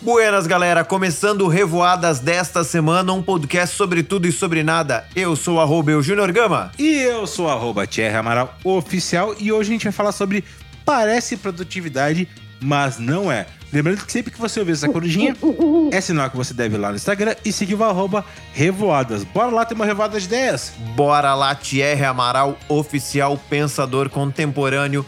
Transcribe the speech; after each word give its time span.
Buenas, 0.00 0.46
galera! 0.46 0.84
Começando 0.84 1.48
Revoadas 1.48 2.20
desta 2.20 2.62
semana, 2.62 3.12
um 3.12 3.22
podcast 3.22 3.74
sobre 3.74 4.02
tudo 4.02 4.26
e 4.26 4.32
sobre 4.32 4.62
nada. 4.62 5.06
Eu 5.16 5.34
sou 5.34 5.56
o 5.56 6.02
Júnior 6.02 6.30
Gama. 6.30 6.70
E 6.78 6.96
eu 6.96 7.26
sou 7.26 7.48
arroba 7.48 7.86
Thierry 7.86 8.14
Amaral 8.14 8.54
Oficial 8.62 9.34
e 9.40 9.50
hoje 9.50 9.70
a 9.70 9.72
gente 9.72 9.84
vai 9.84 9.92
falar 9.92 10.12
sobre 10.12 10.44
parece 10.84 11.38
produtividade, 11.38 12.28
mas 12.60 12.98
não 12.98 13.32
é. 13.32 13.46
Lembrando 13.72 14.04
que 14.04 14.12
sempre 14.12 14.30
que 14.30 14.38
você 14.38 14.60
ouvir 14.60 14.72
essa 14.72 14.88
corujinha, 14.88 15.34
é 15.90 16.00
sinal 16.00 16.30
que 16.30 16.36
você 16.36 16.52
deve 16.52 16.76
ir 16.76 16.78
lá 16.78 16.90
no 16.90 16.96
Instagram 16.96 17.34
e 17.44 17.50
seguir 17.50 17.74
o 17.74 17.82
arroba 17.82 18.24
Revoadas. 18.52 19.24
Bora 19.24 19.50
lá 19.50 19.64
ter 19.64 19.74
uma 19.74 19.86
revoada 19.86 20.20
de 20.20 20.26
ideias? 20.26 20.74
Bora 20.94 21.34
lá, 21.34 21.54
Thierry 21.54 22.04
Amaral 22.04 22.58
Oficial, 22.68 23.40
pensador 23.48 24.10
contemporâneo. 24.10 25.04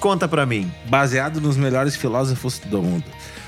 Conta 0.00 0.26
pra 0.26 0.44
mim. 0.44 0.72
Baseado 0.86 1.40
nos 1.40 1.56
melhores 1.56 1.94
filósofos 1.94 2.58
do 2.58 2.82
mundo. 2.82 3.04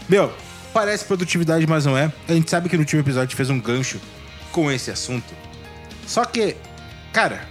Meu, 0.09 0.33
Parece 0.73 1.05
produtividade, 1.05 1.67
mas 1.67 1.85
não 1.85 1.97
é. 1.97 2.11
A 2.27 2.33
gente 2.33 2.51
sabe 2.51 2.69
que 2.69 2.77
no 2.77 2.81
último 2.81 3.03
episódio 3.03 3.23
a 3.23 3.27
gente 3.27 3.37
fez 3.37 3.51
um 3.51 3.61
gancho 3.61 4.01
com 4.51 4.71
esse 4.71 4.91
assunto. 4.91 5.35
Só 6.07 6.25
que, 6.25 6.57
cara, 7.13 7.47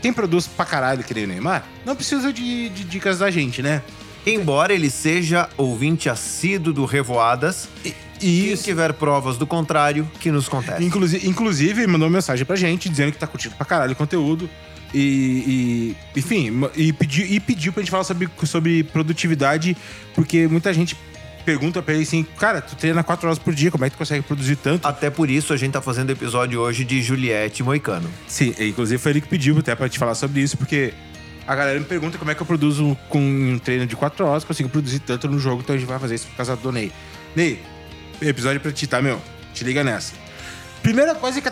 quem 0.00 0.12
produz 0.12 0.46
pra 0.46 0.64
caralho 0.64 1.04
que 1.04 1.12
nem 1.12 1.24
o 1.24 1.28
Neymar, 1.28 1.64
não 1.84 1.94
precisa 1.94 2.32
de, 2.32 2.70
de 2.70 2.84
dicas 2.84 3.18
da 3.18 3.30
gente, 3.30 3.62
né? 3.62 3.82
Embora 4.26 4.72
ele 4.72 4.88
seja 4.88 5.50
ouvinte 5.56 6.08
assíduo 6.08 6.72
do 6.72 6.84
Revoadas, 6.86 7.68
e, 7.84 7.94
e 8.20 8.56
se 8.56 8.64
tiver 8.64 8.92
provas 8.94 9.36
do 9.36 9.46
contrário, 9.46 10.10
que 10.18 10.30
nos 10.30 10.48
conteste. 10.48 10.82
Inclusive, 10.82 11.28
inclusive, 11.28 11.86
mandou 11.86 12.08
mensagem 12.08 12.46
pra 12.46 12.56
gente 12.56 12.88
dizendo 12.88 13.12
que 13.12 13.18
tá 13.18 13.26
curtindo 13.26 13.54
pra 13.56 13.66
caralho 13.66 13.92
o 13.92 13.96
conteúdo. 13.96 14.48
E, 14.94 15.96
e 16.14 16.18
enfim, 16.18 16.50
e 16.76 16.92
pediu, 16.92 17.26
e 17.26 17.40
pediu 17.40 17.72
pra 17.72 17.82
gente 17.82 17.90
falar 17.90 18.04
sobre, 18.04 18.28
sobre 18.44 18.84
produtividade, 18.84 19.76
porque 20.14 20.46
muita 20.46 20.72
gente 20.72 20.96
pergunta 21.44 21.82
pra 21.82 21.94
ele 21.94 22.02
assim, 22.04 22.22
cara, 22.38 22.60
tu 22.60 22.76
treina 22.76 23.02
quatro 23.02 23.26
horas 23.26 23.38
por 23.38 23.54
dia, 23.54 23.70
como 23.70 23.84
é 23.84 23.90
que 23.90 23.96
tu 23.96 23.98
consegue 23.98 24.22
produzir 24.22 24.56
tanto? 24.56 24.86
Até 24.86 25.10
por 25.10 25.28
isso 25.28 25.52
a 25.52 25.56
gente 25.56 25.72
tá 25.72 25.82
fazendo 25.82 26.10
episódio 26.10 26.60
hoje 26.60 26.84
de 26.84 27.02
Juliette 27.02 27.62
Moicano. 27.62 28.08
Sim, 28.28 28.54
inclusive 28.58 28.98
foi 28.98 29.12
ele 29.12 29.20
que 29.20 29.28
pediu 29.28 29.58
até 29.58 29.74
pra 29.74 29.88
te 29.88 29.98
falar 29.98 30.14
sobre 30.14 30.40
isso, 30.40 30.56
porque 30.56 30.94
a 31.46 31.54
galera 31.54 31.78
me 31.78 31.84
pergunta 31.84 32.18
como 32.18 32.30
é 32.30 32.34
que 32.34 32.42
eu 32.42 32.46
produzo 32.46 32.96
com 33.08 33.18
um 33.18 33.58
treino 33.58 33.86
de 33.86 33.96
quatro 33.96 34.24
horas, 34.24 34.44
consigo 34.44 34.68
produzir 34.68 35.00
tanto 35.00 35.28
no 35.28 35.38
jogo, 35.38 35.62
então 35.62 35.74
a 35.74 35.78
gente 35.78 35.88
vai 35.88 35.98
fazer 35.98 36.14
isso 36.14 36.26
por 36.28 36.36
causa 36.36 36.54
do 36.54 36.70
Ney. 36.70 36.92
Ney, 37.34 37.60
episódio 38.20 38.60
pra 38.60 38.70
ti, 38.70 38.86
tá, 38.86 39.02
meu? 39.02 39.20
Te 39.52 39.64
liga 39.64 39.82
nessa. 39.82 40.14
Primeira 40.82 41.14
coisa 41.14 41.40
que 41.40 41.48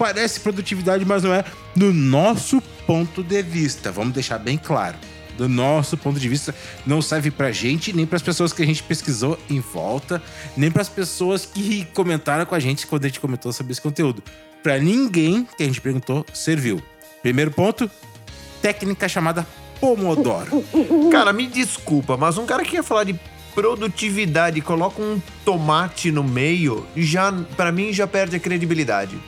parece 0.00 0.40
produtividade, 0.40 1.04
mas 1.04 1.22
não 1.22 1.34
é, 1.34 1.44
no 1.76 1.92
nosso 1.92 2.62
ponto 2.86 3.22
de 3.22 3.42
vista. 3.42 3.92
Vamos 3.92 4.14
deixar 4.14 4.38
bem 4.38 4.56
claro 4.56 4.96
do 5.36 5.48
nosso 5.48 5.96
ponto 5.96 6.18
de 6.20 6.28
vista, 6.28 6.54
não 6.86 7.00
serve 7.00 7.30
pra 7.30 7.50
gente, 7.50 7.94
nem 7.94 8.04
para 8.04 8.16
as 8.16 8.22
pessoas 8.22 8.52
que 8.52 8.62
a 8.62 8.66
gente 8.66 8.82
pesquisou 8.82 9.38
em 9.48 9.58
volta, 9.60 10.22
nem 10.54 10.70
para 10.70 10.82
as 10.82 10.88
pessoas 10.88 11.46
que 11.46 11.86
comentaram 11.94 12.44
com 12.44 12.54
a 12.54 12.60
gente 12.60 12.86
quando 12.86 13.04
a 13.04 13.08
gente 13.08 13.20
comentou 13.20 13.50
sobre 13.50 13.72
esse 13.72 13.80
conteúdo. 13.80 14.22
Para 14.62 14.78
ninguém 14.78 15.46
que 15.56 15.62
a 15.62 15.66
gente 15.66 15.80
perguntou 15.80 16.26
serviu. 16.34 16.82
Primeiro 17.22 17.50
ponto, 17.50 17.90
técnica 18.60 19.08
chamada 19.08 19.46
Pomodoro. 19.80 20.62
Cara, 21.10 21.32
me 21.32 21.46
desculpa, 21.46 22.18
mas 22.18 22.36
um 22.36 22.44
cara 22.44 22.62
que 22.62 22.76
ia 22.76 22.82
falar 22.82 23.04
de 23.04 23.18
produtividade 23.54 24.58
e 24.58 24.62
coloca 24.62 25.00
um 25.00 25.20
tomate 25.42 26.12
no 26.12 26.22
meio, 26.22 26.86
já 26.96 27.32
para 27.56 27.72
mim 27.72 27.92
já 27.92 28.06
perde 28.06 28.36
a 28.36 28.40
credibilidade 28.40 29.18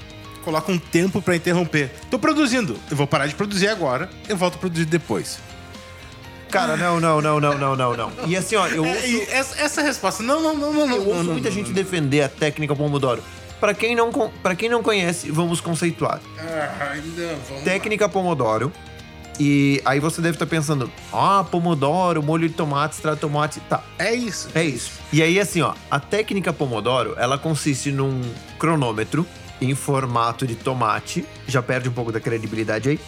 coloca 0.43 0.71
um 0.71 0.79
tempo 0.79 1.23
para 1.23 1.37
interromper. 1.37 1.91
Tô 2.11 2.19
produzindo, 2.19 2.77
eu 2.91 2.97
vou 2.97 3.07
parar 3.07 3.27
de 3.27 3.35
produzir 3.35 3.69
agora, 3.69 4.11
eu 4.29 4.37
volto 4.37 4.57
a 4.57 4.59
produzir 4.59 4.85
depois. 4.85 5.39
Cara, 6.51 6.77
não, 6.77 7.01
não, 7.01 7.23
não, 7.23 7.41
não, 7.41 7.59
não, 7.59 7.77
não, 7.77 7.97
não. 7.97 8.13
E 8.27 8.37
assim, 8.37 8.57
ó, 8.57 8.67
eu 8.67 8.85
é, 8.85 8.91
ouço... 8.91 9.31
essa, 9.31 9.61
essa 9.61 9.83
resposta, 9.83 10.23
não, 10.23 10.43
não, 10.43 10.55
não, 10.55 10.73
não, 10.73 10.87
não. 10.87 10.97
Eu 10.97 11.09
ouço 11.09 11.23
não, 11.23 11.33
muita 11.33 11.49
não, 11.49 11.57
gente 11.57 11.69
não. 11.69 11.75
defender 11.75 12.21
a 12.21 12.29
técnica 12.29 12.77
Pomodoro. 12.77 13.23
Para 13.59 13.73
quem 13.73 13.97
não, 13.97 14.11
para 14.43 14.55
quem 14.55 14.69
não 14.69 14.83
conhece, 14.83 15.31
vamos 15.31 15.63
conceituar. 15.63 16.21
Ah, 16.39 16.91
ainda 16.93 17.39
vamos 17.49 17.65
técnica 17.65 18.07
Pomodoro. 18.07 18.71
E 19.41 19.81
aí 19.85 19.99
você 19.99 20.21
deve 20.21 20.35
estar 20.35 20.47
pensando, 20.47 20.93
ah, 21.11 21.45
Pomodoro, 21.51 22.23
molho 22.23 22.49
de 22.49 22.55
tomate, 22.55 22.97
extrato 22.97 23.17
de 23.17 23.21
tomate. 23.23 23.61
Tá. 23.61 23.83
É 23.99 24.15
isso. 24.15 24.51
É 24.55 24.63
isso. 24.63 24.93
E 25.11 25.23
aí, 25.23 25.41
assim, 25.41 25.63
ó, 25.63 25.73
a 25.91 25.99
técnica 25.99 26.53
Pomodoro, 26.53 27.15
ela 27.17 27.39
consiste 27.39 27.91
num 27.91 28.21
cronômetro 28.59 29.27
em 29.63 29.75
formato 29.75 30.47
de 30.47 30.55
tomate. 30.55 31.25
Já 31.47 31.63
perde 31.63 31.89
um 31.89 31.93
pouco 31.93 32.11
da 32.11 32.21
credibilidade 32.21 32.89
aí. 32.91 33.01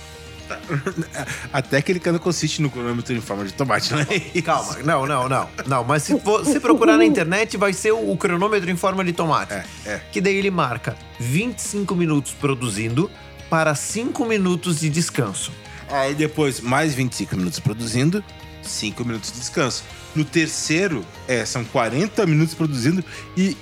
A 1.53 1.62
técnica 1.62 2.12
não 2.12 2.19
consiste 2.19 2.60
no 2.60 2.70
cronômetro 2.70 3.15
em 3.15 3.20
forma 3.20 3.44
de 3.44 3.53
tomate, 3.53 3.94
né? 3.94 4.06
Calma, 4.44 4.76
não, 4.84 5.06
não, 5.06 5.28
não. 5.28 5.48
Não, 5.66 5.84
mas 5.84 6.03
se 6.03 6.15
você 6.15 6.60
procurar 6.60 6.97
na 6.97 7.04
internet, 7.04 7.56
vai 7.56 7.72
ser 7.72 7.92
o, 7.92 8.16
cronômetro 8.16 8.70
em 8.70 8.76
forma 8.76 9.04
de 9.04 9.12
tomate. 9.12 9.54
É, 9.54 9.65
é. 9.87 10.00
Que 10.12 10.20
daí 10.20 10.37
ele 10.37 10.50
marca 10.50 10.97
25 11.19 11.94
minutos 11.94 12.32
produzindo 12.32 13.10
para 13.48 13.75
5 13.75 14.25
minutos 14.25 14.81
de 14.81 14.88
descanso. 14.88 15.53
Aí 15.88 16.15
depois, 16.15 16.60
mais 16.60 16.94
25 16.94 17.36
minutos 17.36 17.60
produzindo, 17.60 18.25
5 18.62 19.04
minutos 19.04 19.32
de 19.32 19.38
descanso. 19.38 19.84
No 20.15 20.25
terceiro, 20.25 21.04
é, 21.26 21.44
são 21.44 21.65
40 21.65 22.25
minutos 22.26 22.54
produzindo 22.54 23.04
e 23.36 23.56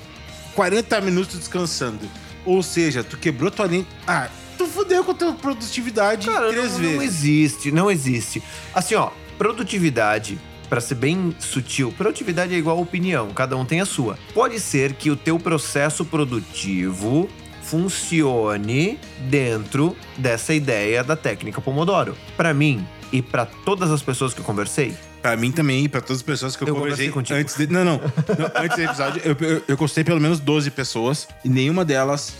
40 0.54 1.00
minutos 1.00 1.38
descansando. 1.38 2.08
Ou 2.44 2.62
seja, 2.62 3.04
tu 3.04 3.16
quebrou 3.16 3.50
tua 3.50 3.66
linha. 3.66 3.86
Ah, 4.06 4.28
tu 4.58 4.66
fudeu 4.66 5.04
com 5.04 5.12
a 5.12 5.14
tua 5.14 5.32
produtividade 5.32 6.26
Cara, 6.26 6.48
três 6.48 6.72
não, 6.72 6.78
vezes. 6.78 6.96
Não 6.96 7.02
existe, 7.02 7.72
não 7.72 7.90
existe. 7.90 8.42
Assim, 8.74 8.94
ó, 8.94 9.10
produtividade 9.38 10.38
para 10.68 10.80
ser 10.80 10.94
bem 10.94 11.36
sutil, 11.38 11.92
produtividade 11.92 12.54
é 12.54 12.56
igual 12.56 12.80
opinião, 12.80 13.28
cada 13.34 13.54
um 13.58 13.64
tem 13.64 13.82
a 13.82 13.84
sua. 13.84 14.18
Pode 14.32 14.58
ser 14.58 14.94
que 14.94 15.10
o 15.10 15.16
teu 15.16 15.38
processo 15.38 16.02
produtivo 16.02 17.28
funcione 17.62 18.98
dentro 19.28 19.94
dessa 20.16 20.54
ideia 20.54 21.04
da 21.04 21.14
técnica 21.14 21.60
Pomodoro. 21.60 22.16
Para 22.38 22.54
mim 22.54 22.86
e 23.12 23.20
para 23.20 23.44
todas 23.44 23.90
as 23.90 24.02
pessoas 24.02 24.32
que 24.32 24.40
eu 24.40 24.44
conversei, 24.44 24.96
Pra 25.22 25.36
mim 25.36 25.52
também, 25.52 25.88
pra 25.88 26.00
todas 26.00 26.16
as 26.16 26.22
pessoas 26.22 26.56
que 26.56 26.64
eu, 26.64 26.68
eu 26.68 26.74
conversei 26.74 27.08
contigo. 27.08 27.38
antes 27.38 27.56
de, 27.56 27.68
não, 27.68 27.84
não, 27.84 27.98
não, 27.98 28.64
Antes 28.64 28.76
do 28.76 28.82
episódio, 28.82 29.22
eu, 29.24 29.36
eu, 29.40 29.62
eu 29.68 30.04
pelo 30.04 30.20
menos 30.20 30.40
12 30.40 30.68
pessoas 30.72 31.28
e 31.44 31.48
nenhuma 31.48 31.84
delas. 31.84 32.32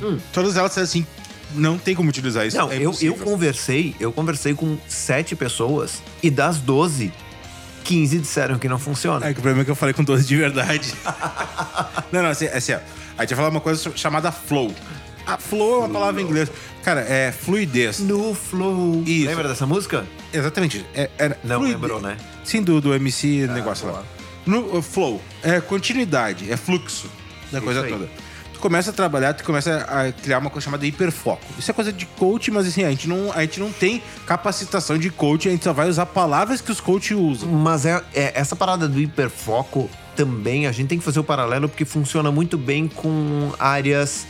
Hum. 0.00 0.18
Todas 0.32 0.56
elas 0.56 0.70
disseram 0.70 0.84
assim: 0.84 1.06
não 1.54 1.76
tem 1.76 1.94
como 1.94 2.08
utilizar 2.08 2.46
isso. 2.46 2.56
Não, 2.56 2.70
é 2.70 2.76
eu, 2.76 2.94
eu 3.00 3.14
conversei, 3.14 3.94
eu 3.98 4.12
conversei 4.12 4.54
com 4.54 4.78
sete 4.86 5.34
pessoas 5.34 6.00
e 6.22 6.30
das 6.30 6.58
12, 6.58 7.12
15 7.84 8.18
disseram 8.18 8.58
que 8.58 8.68
não 8.68 8.78
funciona. 8.78 9.26
É 9.26 9.32
que 9.32 9.40
o 9.40 9.42
problema 9.42 9.62
é 9.62 9.64
que 9.64 9.70
eu 9.70 9.76
falei 9.76 9.92
com 9.92 10.04
12 10.04 10.24
de 10.26 10.36
verdade. 10.36 10.94
não, 12.12 12.22
não, 12.22 12.30
assim, 12.30 12.46
assim, 12.46 12.72
ó. 12.72 12.78
A 13.16 13.22
gente 13.22 13.30
vai 13.30 13.36
falar 13.36 13.48
uma 13.48 13.60
coisa 13.60 13.90
chamada 13.96 14.30
flow. 14.30 14.72
A 15.26 15.36
flow 15.36 15.74
é 15.74 15.78
uma 15.80 15.88
palavra 15.88 16.22
em 16.22 16.24
inglês. 16.24 16.50
Cara, 16.82 17.00
é 17.00 17.32
fluidez. 17.32 17.98
No 18.00 18.34
flow. 18.34 19.02
Isso. 19.04 19.26
Lembra 19.26 19.48
dessa 19.48 19.66
música? 19.66 20.06
Exatamente. 20.32 20.84
É, 20.94 21.10
é 21.18 21.36
não 21.44 21.58
fluide... 21.58 21.74
lembrou, 21.74 22.00
né? 22.00 22.16
Sim, 22.44 22.62
do, 22.62 22.80
do 22.80 22.94
MC 22.94 23.46
ah, 23.48 23.52
negócio 23.52 23.86
lá. 23.86 24.02
No 24.46 24.80
flow. 24.80 25.20
É 25.42 25.60
continuidade, 25.60 26.50
é 26.50 26.56
fluxo 26.56 27.10
da 27.52 27.60
coisa 27.60 27.82
toda 27.82 28.08
tu 28.58 28.60
começa 28.60 28.90
a 28.90 28.92
trabalhar, 28.92 29.32
tu 29.34 29.44
começa 29.44 29.76
a 29.88 30.12
criar 30.12 30.38
uma 30.38 30.50
coisa 30.50 30.64
chamada 30.64 30.84
hiperfoco. 30.84 31.42
Isso 31.56 31.70
é 31.70 31.74
coisa 31.74 31.92
de 31.92 32.04
coach, 32.04 32.50
mas 32.50 32.66
assim, 32.66 32.82
a 32.82 32.90
gente 32.90 33.08
não, 33.08 33.32
a 33.32 33.40
gente 33.42 33.60
não 33.60 33.72
tem 33.72 34.02
capacitação 34.26 34.98
de 34.98 35.10
coach, 35.10 35.48
a 35.48 35.52
gente 35.52 35.62
só 35.62 35.72
vai 35.72 35.88
usar 35.88 36.06
palavras 36.06 36.60
que 36.60 36.72
os 36.72 36.80
coaches 36.80 37.16
usam. 37.16 37.48
Mas 37.48 37.86
é, 37.86 38.02
é 38.12 38.32
essa 38.34 38.56
parada 38.56 38.88
do 38.88 39.00
hiperfoco 39.00 39.88
também, 40.16 40.66
a 40.66 40.72
gente 40.72 40.88
tem 40.88 40.98
que 40.98 41.04
fazer 41.04 41.20
o 41.20 41.24
paralelo 41.24 41.68
porque 41.68 41.84
funciona 41.84 42.32
muito 42.32 42.58
bem 42.58 42.88
com 42.88 43.52
áreas 43.58 44.26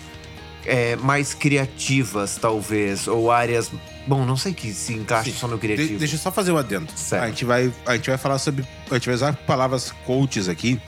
é, 0.69 0.97
mais 0.97 1.35
criativas, 1.35 2.37
talvez, 2.37 3.09
ou 3.09 3.31
áreas 3.31 3.71
Bom, 4.07 4.25
não 4.25 4.39
sei 4.39 4.55
que 4.55 4.73
se 4.73 4.95
encaixa 4.95 5.31
Sim. 5.31 5.37
só 5.37 5.47
no 5.47 5.59
criativo. 5.59 5.89
De 5.89 5.97
deixa 5.97 6.15
eu 6.15 6.19
só 6.19 6.33
fazer 6.33 6.51
o 6.51 6.55
um 6.55 6.57
adendo. 6.57 6.91
Certo. 6.97 7.23
A 7.23 7.27
gente, 7.27 7.45
vai, 7.45 7.71
a 7.85 7.95
gente 7.95 8.09
vai 8.09 8.17
falar 8.17 8.39
sobre. 8.39 8.65
A 8.91 8.95
gente 8.95 9.05
vai 9.05 9.15
usar 9.15 9.37
palavras 9.37 9.93
coaches 10.07 10.49
aqui. 10.49 10.81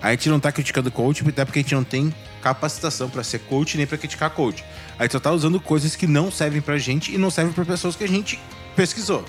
A 0.00 0.10
gente 0.12 0.30
não 0.30 0.40
tá 0.40 0.50
criticando 0.50 0.90
coach, 0.90 1.22
até 1.28 1.44
porque 1.44 1.58
a 1.58 1.62
gente 1.62 1.74
não 1.74 1.84
tem 1.84 2.12
capacitação 2.40 3.10
para 3.10 3.22
ser 3.22 3.40
coach 3.40 3.76
nem 3.76 3.86
para 3.86 3.98
criticar 3.98 4.30
coach. 4.30 4.64
A 4.98 5.02
gente 5.02 5.12
só 5.12 5.20
tá 5.20 5.30
usando 5.30 5.60
coisas 5.60 5.94
que 5.94 6.06
não 6.06 6.30
servem 6.30 6.62
pra 6.62 6.78
gente 6.78 7.14
e 7.14 7.18
não 7.18 7.30
servem 7.30 7.52
para 7.52 7.64
pessoas 7.66 7.94
que 7.94 8.04
a 8.04 8.08
gente 8.08 8.40
pesquisou. 8.74 9.22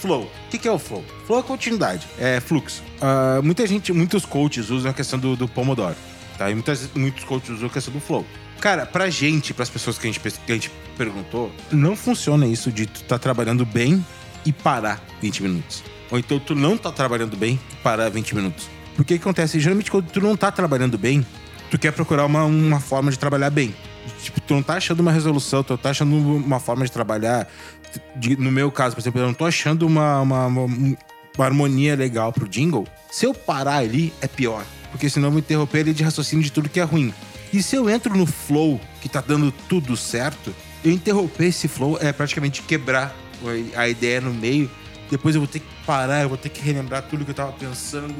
Flow. 0.00 0.22
O 0.22 0.50
que, 0.50 0.58
que, 0.58 0.66
é 0.66 0.72
o 0.72 0.78
flow? 0.78 1.04
Flow 1.26 1.38
é 1.38 1.42
continuidade, 1.42 2.08
é 2.18 2.40
fluxo. 2.40 2.82
Uh, 2.96 3.42
muita 3.42 3.66
gente, 3.66 3.92
muitos 3.92 4.24
coaches 4.24 4.70
usam 4.70 4.90
a 4.90 4.94
questão 4.94 5.18
do, 5.18 5.36
do 5.36 5.46
Pomodoro. 5.46 5.94
Tá? 6.38 6.50
E 6.50 6.54
muitas, 6.54 6.88
muitos 6.94 7.24
coaches 7.24 7.50
usam 7.50 7.68
a 7.68 7.70
questão 7.70 7.92
do 7.92 8.00
flow. 8.00 8.24
Cara, 8.60 8.84
pra 8.84 9.08
gente, 9.08 9.54
pras 9.54 9.70
pessoas 9.70 9.98
que 9.98 10.06
a 10.06 10.12
gente, 10.12 10.20
que 10.20 10.52
a 10.52 10.54
gente 10.54 10.70
perguntou, 10.96 11.50
não 11.72 11.96
funciona 11.96 12.46
isso 12.46 12.70
de 12.70 12.86
tu 12.86 13.02
tá 13.04 13.18
trabalhando 13.18 13.64
bem 13.64 14.04
e 14.44 14.52
parar 14.52 15.02
20 15.20 15.42
minutos. 15.42 15.82
Ou 16.10 16.18
então 16.18 16.38
tu 16.38 16.54
não 16.54 16.76
tá 16.76 16.92
trabalhando 16.92 17.36
bem 17.36 17.58
e 17.72 17.76
parar 17.76 18.08
20 18.10 18.34
minutos. 18.34 18.68
Porque 18.96 19.14
o 19.14 19.16
que 19.16 19.22
acontece? 19.22 19.58
Geralmente 19.58 19.90
quando 19.90 20.10
tu 20.10 20.20
não 20.20 20.36
tá 20.36 20.50
trabalhando 20.52 20.98
bem, 20.98 21.24
tu 21.70 21.78
quer 21.78 21.92
procurar 21.92 22.26
uma, 22.26 22.44
uma 22.44 22.80
forma 22.80 23.10
de 23.10 23.18
trabalhar 23.18 23.50
bem. 23.50 23.74
Tipo, 24.22 24.40
tu 24.40 24.54
não 24.54 24.62
tá 24.62 24.74
achando 24.74 25.00
uma 25.00 25.12
resolução, 25.12 25.62
tu 25.62 25.70
não 25.70 25.78
tá 25.78 25.90
achando 25.90 26.14
uma 26.14 26.60
forma 26.60 26.84
de 26.84 26.92
trabalhar. 26.92 27.48
De, 28.16 28.36
no 28.36 28.52
meu 28.52 28.70
caso, 28.70 28.94
por 28.94 29.00
exemplo, 29.00 29.20
eu 29.20 29.26
não 29.26 29.34
tô 29.34 29.46
achando 29.46 29.86
uma, 29.86 30.20
uma, 30.20 30.46
uma 30.46 30.96
uma 31.36 31.46
harmonia 31.46 31.96
legal 31.96 32.32
pro 32.32 32.48
jingle, 32.48 32.86
se 33.10 33.24
eu 33.24 33.32
parar 33.32 33.76
ali, 33.76 34.12
é 34.20 34.28
pior. 34.28 34.64
Porque 34.90 35.08
senão 35.08 35.28
eu 35.28 35.32
vou 35.32 35.40
interromper 35.40 35.78
ele 35.78 35.94
de 35.94 36.02
raciocínio 36.02 36.44
de 36.44 36.50
tudo 36.50 36.68
que 36.68 36.80
é 36.80 36.82
ruim. 36.82 37.14
E 37.52 37.62
se 37.62 37.76
eu 37.76 37.90
entro 37.90 38.16
no 38.16 38.26
flow, 38.26 38.80
que 39.00 39.08
tá 39.08 39.20
dando 39.20 39.50
tudo 39.68 39.96
certo, 39.96 40.54
eu 40.84 40.92
interromper 40.92 41.46
esse 41.46 41.66
flow 41.68 41.98
é 42.00 42.12
praticamente 42.12 42.62
quebrar 42.62 43.14
a 43.76 43.88
ideia 43.88 44.20
no 44.20 44.32
meio. 44.32 44.70
Depois 45.10 45.34
eu 45.34 45.40
vou 45.40 45.48
ter 45.48 45.58
que 45.60 45.66
parar, 45.84 46.22
eu 46.22 46.28
vou 46.28 46.38
ter 46.38 46.48
que 46.48 46.60
relembrar 46.60 47.02
tudo 47.02 47.24
que 47.24 47.32
eu 47.32 47.34
tava 47.34 47.52
pensando. 47.52 48.14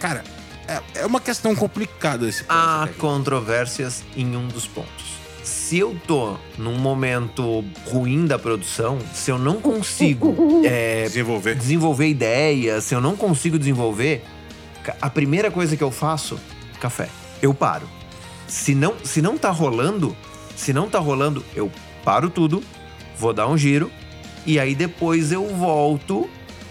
Cara, 0.00 0.24
é, 0.66 1.00
é 1.00 1.06
uma 1.06 1.20
questão 1.20 1.54
complicada 1.54 2.28
esse 2.28 2.42
ponto. 2.42 2.52
Há 2.52 2.80
cara. 2.80 2.92
controvérsias 2.98 4.02
em 4.16 4.36
um 4.36 4.48
dos 4.48 4.66
pontos. 4.66 5.16
Se 5.44 5.78
eu 5.78 5.96
tô 6.08 6.36
num 6.58 6.76
momento 6.76 7.64
ruim 7.86 8.26
da 8.26 8.36
produção, 8.36 8.98
se 9.14 9.30
eu 9.30 9.38
não 9.38 9.60
consigo 9.60 10.34
é, 10.66 11.04
Desenvolver. 11.04 11.54
desenvolver 11.54 12.08
ideias, 12.08 12.82
se 12.82 12.94
eu 12.96 13.00
não 13.00 13.14
consigo 13.16 13.56
desenvolver, 13.56 14.24
a 15.00 15.08
primeira 15.08 15.50
coisa 15.50 15.76
que 15.76 15.84
eu 15.84 15.92
faço, 15.92 16.38
café. 16.80 17.08
Eu 17.40 17.54
paro. 17.54 17.88
Se 18.46 18.74
não, 18.74 18.94
se 19.04 19.20
não 19.20 19.36
tá 19.36 19.50
rolando, 19.50 20.16
se 20.56 20.72
não 20.72 20.88
tá 20.88 20.98
rolando, 20.98 21.44
eu 21.54 21.70
paro 22.04 22.30
tudo, 22.30 22.62
vou 23.18 23.32
dar 23.32 23.48
um 23.48 23.58
giro 23.58 23.90
e 24.46 24.60
aí 24.60 24.74
depois 24.74 25.32
eu 25.32 25.46
volto 25.54 26.30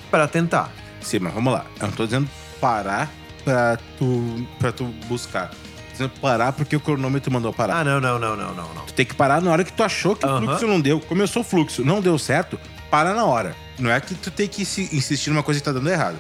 pra 0.10 0.28
tentar. 0.28 0.72
Sim, 1.02 1.20
mas 1.20 1.34
vamos 1.34 1.54
lá. 1.54 1.66
Eu 1.80 1.88
não 1.88 1.94
tô 1.94 2.06
dizendo 2.06 2.30
parar 2.60 3.12
pra 3.44 3.78
tu, 4.00 4.48
pra 4.58 4.72
tu 4.72 4.86
buscar. 5.08 5.50
Tô 5.50 5.56
dizendo 5.92 6.12
parar 6.22 6.54
porque 6.54 6.76
o 6.76 6.80
cronômetro 6.80 7.32
mandou 7.32 7.54
parar. 7.54 7.78
Ah, 7.78 7.84
não, 7.84 8.00
não, 8.00 8.18
não, 8.18 8.36
não, 8.36 8.54
não, 8.54 8.74
não. 8.74 8.86
Tu 8.86 8.94
tem 8.94 9.06
que 9.06 9.14
parar 9.14 9.42
na 9.42 9.52
hora 9.52 9.64
que 9.64 9.74
tu 9.74 9.84
achou 9.84 10.16
que 10.16 10.26
o 10.26 10.40
fluxo 10.40 10.68
não 10.68 10.80
deu. 10.80 11.00
Começou 11.00 11.42
o 11.42 11.46
fluxo, 11.46 11.84
não 11.84 12.02
deu 12.02 12.18
certo, 12.18 12.60
para 12.90 13.14
na 13.14 13.26
hora. 13.26 13.56
Não 13.78 13.92
é 13.92 14.00
que 14.00 14.16
tu 14.16 14.32
tem 14.32 14.48
que 14.48 14.62
insistir 14.62 15.30
numa 15.30 15.44
coisa 15.44 15.60
que 15.60 15.66
tá 15.66 15.72
dando 15.72 15.90
errado. 15.90 16.18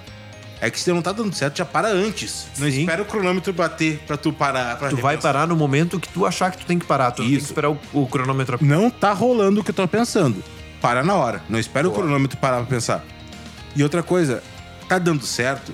É 0.62 0.69
que 0.69 0.80
se 0.80 0.92
não 0.92 1.02
tá 1.02 1.12
dando 1.12 1.34
certo, 1.36 1.57
já 1.57 1.66
para 1.66 1.90
antes. 1.90 2.48
Não 2.57 2.69
Sim. 2.69 2.80
espera 2.81 3.02
o 3.02 3.06
cronômetro 3.06 3.52
bater 3.54 4.00
pra 4.07 4.18
tu 4.18 4.31
parar. 4.31 4.78
Pra 4.78 4.90
Tu 4.90 4.98
vai 4.98 5.18
parar 5.18 5.48
no 5.48 5.56
momento 5.56 6.00
que 6.00 6.07
tu 6.10 6.25
achar 6.25 6.52
que 6.52 6.57
tu 6.60 6.66
tem 6.66 6.80
que 6.80 6.86
parar. 6.86 7.12
Tu 7.12 7.22
não 7.22 7.30
tem 7.30 7.38
que 7.38 7.42
Isso. 7.44 7.52
esperar 7.52 7.69
o, 7.69 7.80
o 7.94 8.07
cronômetro. 8.07 8.57
Não 8.62 8.90
tá 8.90 9.12
rolando 9.12 9.62
o 9.62 9.63
que 9.63 9.72
eu 9.72 9.75
tô 9.75 9.88
pensando. 9.88 10.44
Para 10.81 11.04
na 11.04 11.16
hora. 11.16 11.44
Não 11.50 11.60
espera 11.60 11.88
o 11.88 11.92
Boa. 11.92 12.04
cronômetro 12.04 12.38
parar 12.38 12.57
pra 12.57 12.66
pensar. 12.66 13.04
E 13.75 13.84
outra 13.84 14.02
coisa, 14.02 14.42
tá 14.88 14.98
dando 14.98 15.25
certo? 15.25 15.74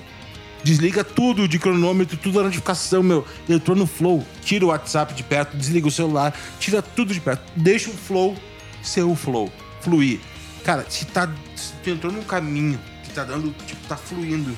Desliga 0.64 1.02
tudo 1.02 1.48
de 1.48 1.58
cronômetro, 1.58 2.16
tudo 2.16 2.40
a 2.40 2.42
notificação, 2.44 3.02
meu. 3.02 3.26
Entrou 3.48 3.76
no 3.76 3.86
flow, 3.86 4.24
tira 4.44 4.64
o 4.64 4.68
WhatsApp 4.68 5.12
de 5.14 5.22
perto, 5.22 5.56
desliga 5.56 5.88
o 5.88 5.90
celular, 5.90 6.32
tira 6.58 6.80
tudo 6.80 7.12
de 7.12 7.20
perto. 7.20 7.42
Deixa 7.56 7.90
o 7.90 7.94
flow 7.94 8.36
ser 8.82 9.02
o 9.02 9.14
flow, 9.14 9.50
fluir. 9.80 10.20
Cara, 10.64 10.84
se 10.88 11.04
tá. 11.06 11.28
Se 11.56 11.72
tu 11.82 11.90
entrou 11.90 12.12
num 12.12 12.22
caminho 12.22 12.78
que 13.04 13.10
tá 13.10 13.24
dando, 13.24 13.52
tipo, 13.66 13.86
tá 13.88 13.96
fluindo, 13.96 14.56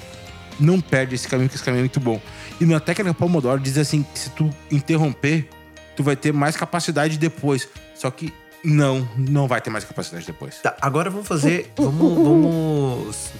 não 0.59 0.81
perde 0.81 1.15
esse 1.15 1.29
caminho, 1.29 1.49
que 1.49 1.56
esse 1.56 1.65
caminho 1.65 1.81
é 1.81 1.83
muito 1.83 2.01
bom. 2.01 2.21
E 2.61 2.67
na 2.67 2.81
técnica 2.81 3.15
Pomodoro 3.15 3.61
diz 3.61 3.77
assim: 3.79 4.03
que 4.03 4.19
se 4.19 4.31
tu 4.31 4.51
interromper, 4.71 5.49
tu 5.97 6.03
vai 6.03 6.17
ter 6.17 6.33
mais 6.33 6.56
capacidade 6.56 7.19
depois. 7.19 7.69
Só 7.95 8.11
que 8.11 8.33
não, 8.65 9.09
não 9.17 9.47
vai 9.47 9.61
ter 9.61 9.71
mais 9.71 9.85
capacidade 9.85 10.27
depois. 10.27 10.59
Tá, 10.59 10.77
agora 10.81 11.11
vamos 11.11 11.29
fazer. 11.29 11.73
Vamos, 11.77 12.15
vamos 12.15 13.31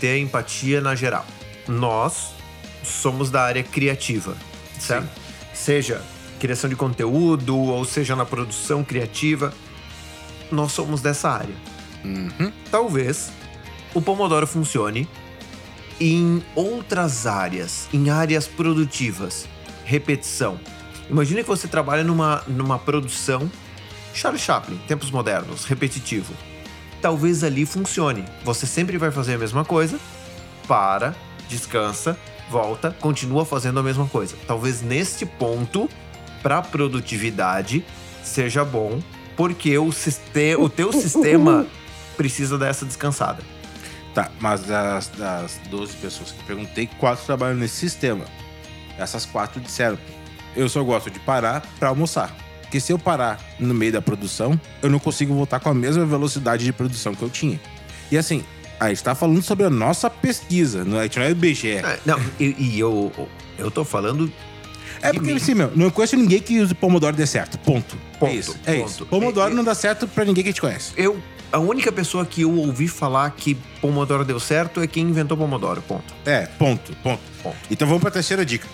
ter 0.00 0.18
empatia 0.18 0.80
na 0.80 0.94
geral. 0.94 1.26
Nós 1.66 2.32
somos 2.84 3.30
da 3.30 3.42
área 3.42 3.62
criativa, 3.62 4.36
certo? 4.78 5.08
Seja 5.52 6.02
criação 6.38 6.70
de 6.70 6.76
conteúdo, 6.76 7.56
ou 7.56 7.84
seja 7.84 8.14
na 8.14 8.24
produção 8.24 8.84
criativa. 8.84 9.52
Nós 10.50 10.72
somos 10.72 11.02
dessa 11.02 11.28
área. 11.28 11.54
Uhum. 12.04 12.52
Talvez 12.70 13.30
o 13.92 14.00
Pomodoro 14.00 14.46
funcione 14.46 15.08
em 16.00 16.42
outras 16.54 17.26
áreas, 17.26 17.88
em 17.92 18.10
áreas 18.10 18.46
produtivas. 18.46 19.46
Repetição. 19.84 20.58
Imagina 21.10 21.42
que 21.42 21.48
você 21.48 21.66
trabalha 21.66 22.04
numa, 22.04 22.42
numa 22.46 22.78
produção 22.78 23.50
Charlie 24.14 24.40
Chaplin, 24.40 24.78
tempos 24.86 25.10
modernos, 25.10 25.64
repetitivo. 25.64 26.34
Talvez 27.00 27.44
ali 27.44 27.64
funcione. 27.64 28.24
Você 28.44 28.66
sempre 28.66 28.98
vai 28.98 29.10
fazer 29.10 29.34
a 29.34 29.38
mesma 29.38 29.64
coisa, 29.64 29.98
para, 30.66 31.14
descansa, 31.48 32.18
volta, 32.50 32.90
continua 33.00 33.44
fazendo 33.44 33.78
a 33.78 33.82
mesma 33.82 34.06
coisa. 34.06 34.36
Talvez 34.46 34.82
neste 34.82 35.24
ponto, 35.24 35.88
para 36.42 36.60
produtividade, 36.60 37.84
seja 38.22 38.64
bom, 38.64 39.00
porque 39.36 39.78
o, 39.78 39.92
siste 39.92 40.56
o 40.58 40.68
teu 40.68 40.92
sistema 40.92 41.66
precisa 42.16 42.58
dessa 42.58 42.84
descansada. 42.84 43.42
Tá, 44.18 44.32
mas 44.40 44.62
das, 44.62 45.06
das 45.16 45.60
12 45.70 45.96
pessoas 45.98 46.32
que 46.32 46.42
perguntei, 46.42 46.88
quatro 46.98 47.24
trabalham 47.24 47.54
nesse 47.54 47.76
sistema. 47.76 48.24
Essas 48.98 49.24
quatro 49.24 49.60
disseram: 49.60 49.96
eu 50.56 50.68
só 50.68 50.82
gosto 50.82 51.08
de 51.08 51.20
parar 51.20 51.64
pra 51.78 51.90
almoçar. 51.90 52.34
Porque 52.62 52.80
se 52.80 52.92
eu 52.92 52.98
parar 52.98 53.38
no 53.60 53.72
meio 53.72 53.92
da 53.92 54.02
produção, 54.02 54.60
eu 54.82 54.90
não 54.90 54.98
consigo 54.98 55.32
voltar 55.32 55.60
com 55.60 55.68
a 55.68 55.74
mesma 55.74 56.04
velocidade 56.04 56.64
de 56.64 56.72
produção 56.72 57.14
que 57.14 57.22
eu 57.22 57.30
tinha. 57.30 57.60
E 58.10 58.18
assim, 58.18 58.42
a 58.80 58.88
gente 58.88 59.04
tá 59.04 59.14
falando 59.14 59.40
sobre 59.40 59.64
a 59.64 59.70
nossa 59.70 60.10
pesquisa, 60.10 60.84
não 60.84 60.96
é, 60.96 61.00
a 61.00 61.02
gente 61.04 61.18
não 61.20 61.24
é 61.24 61.30
IBGE. 61.30 61.76
É, 61.76 62.00
não, 62.04 62.20
e, 62.40 62.56
e 62.58 62.80
eu, 62.80 63.12
eu 63.56 63.70
tô 63.70 63.84
falando. 63.84 64.32
É 65.00 65.12
porque, 65.12 65.30
assim, 65.30 65.54
meu, 65.54 65.70
não 65.76 65.90
conheço 65.90 66.16
ninguém 66.16 66.40
que 66.40 66.58
use 66.58 66.74
Pomodoro 66.74 67.14
dê 67.16 67.24
certo. 67.24 67.56
Ponto. 67.60 67.96
Ponto, 68.18 68.32
é 68.32 68.34
isso. 68.34 68.58
É 68.66 68.78
ponto. 68.78 68.88
isso. 68.88 69.06
Pomodoro 69.06 69.52
e- 69.52 69.54
não 69.54 69.62
dá 69.62 69.76
certo 69.76 70.08
pra 70.08 70.24
ninguém 70.24 70.42
que 70.42 70.48
a 70.48 70.52
gente 70.52 70.60
conhece. 70.60 70.92
Eu, 70.96 71.22
a 71.50 71.58
única 71.58 71.90
pessoa 71.90 72.26
que 72.26 72.42
eu 72.42 72.54
ouvi 72.54 72.88
falar 72.88 73.30
que 73.30 73.54
Pomodoro 73.80 74.24
deu 74.24 74.38
certo 74.38 74.80
é 74.80 74.86
quem 74.86 75.04
inventou 75.04 75.36
Pomodoro. 75.36 75.82
Ponto. 75.82 76.14
É, 76.24 76.46
ponto, 76.58 76.94
ponto. 77.02 77.22
Ponto. 77.42 77.56
Então 77.70 77.86
vamos 77.86 78.02
pra 78.02 78.10
terceira 78.10 78.44
dica. 78.44 78.66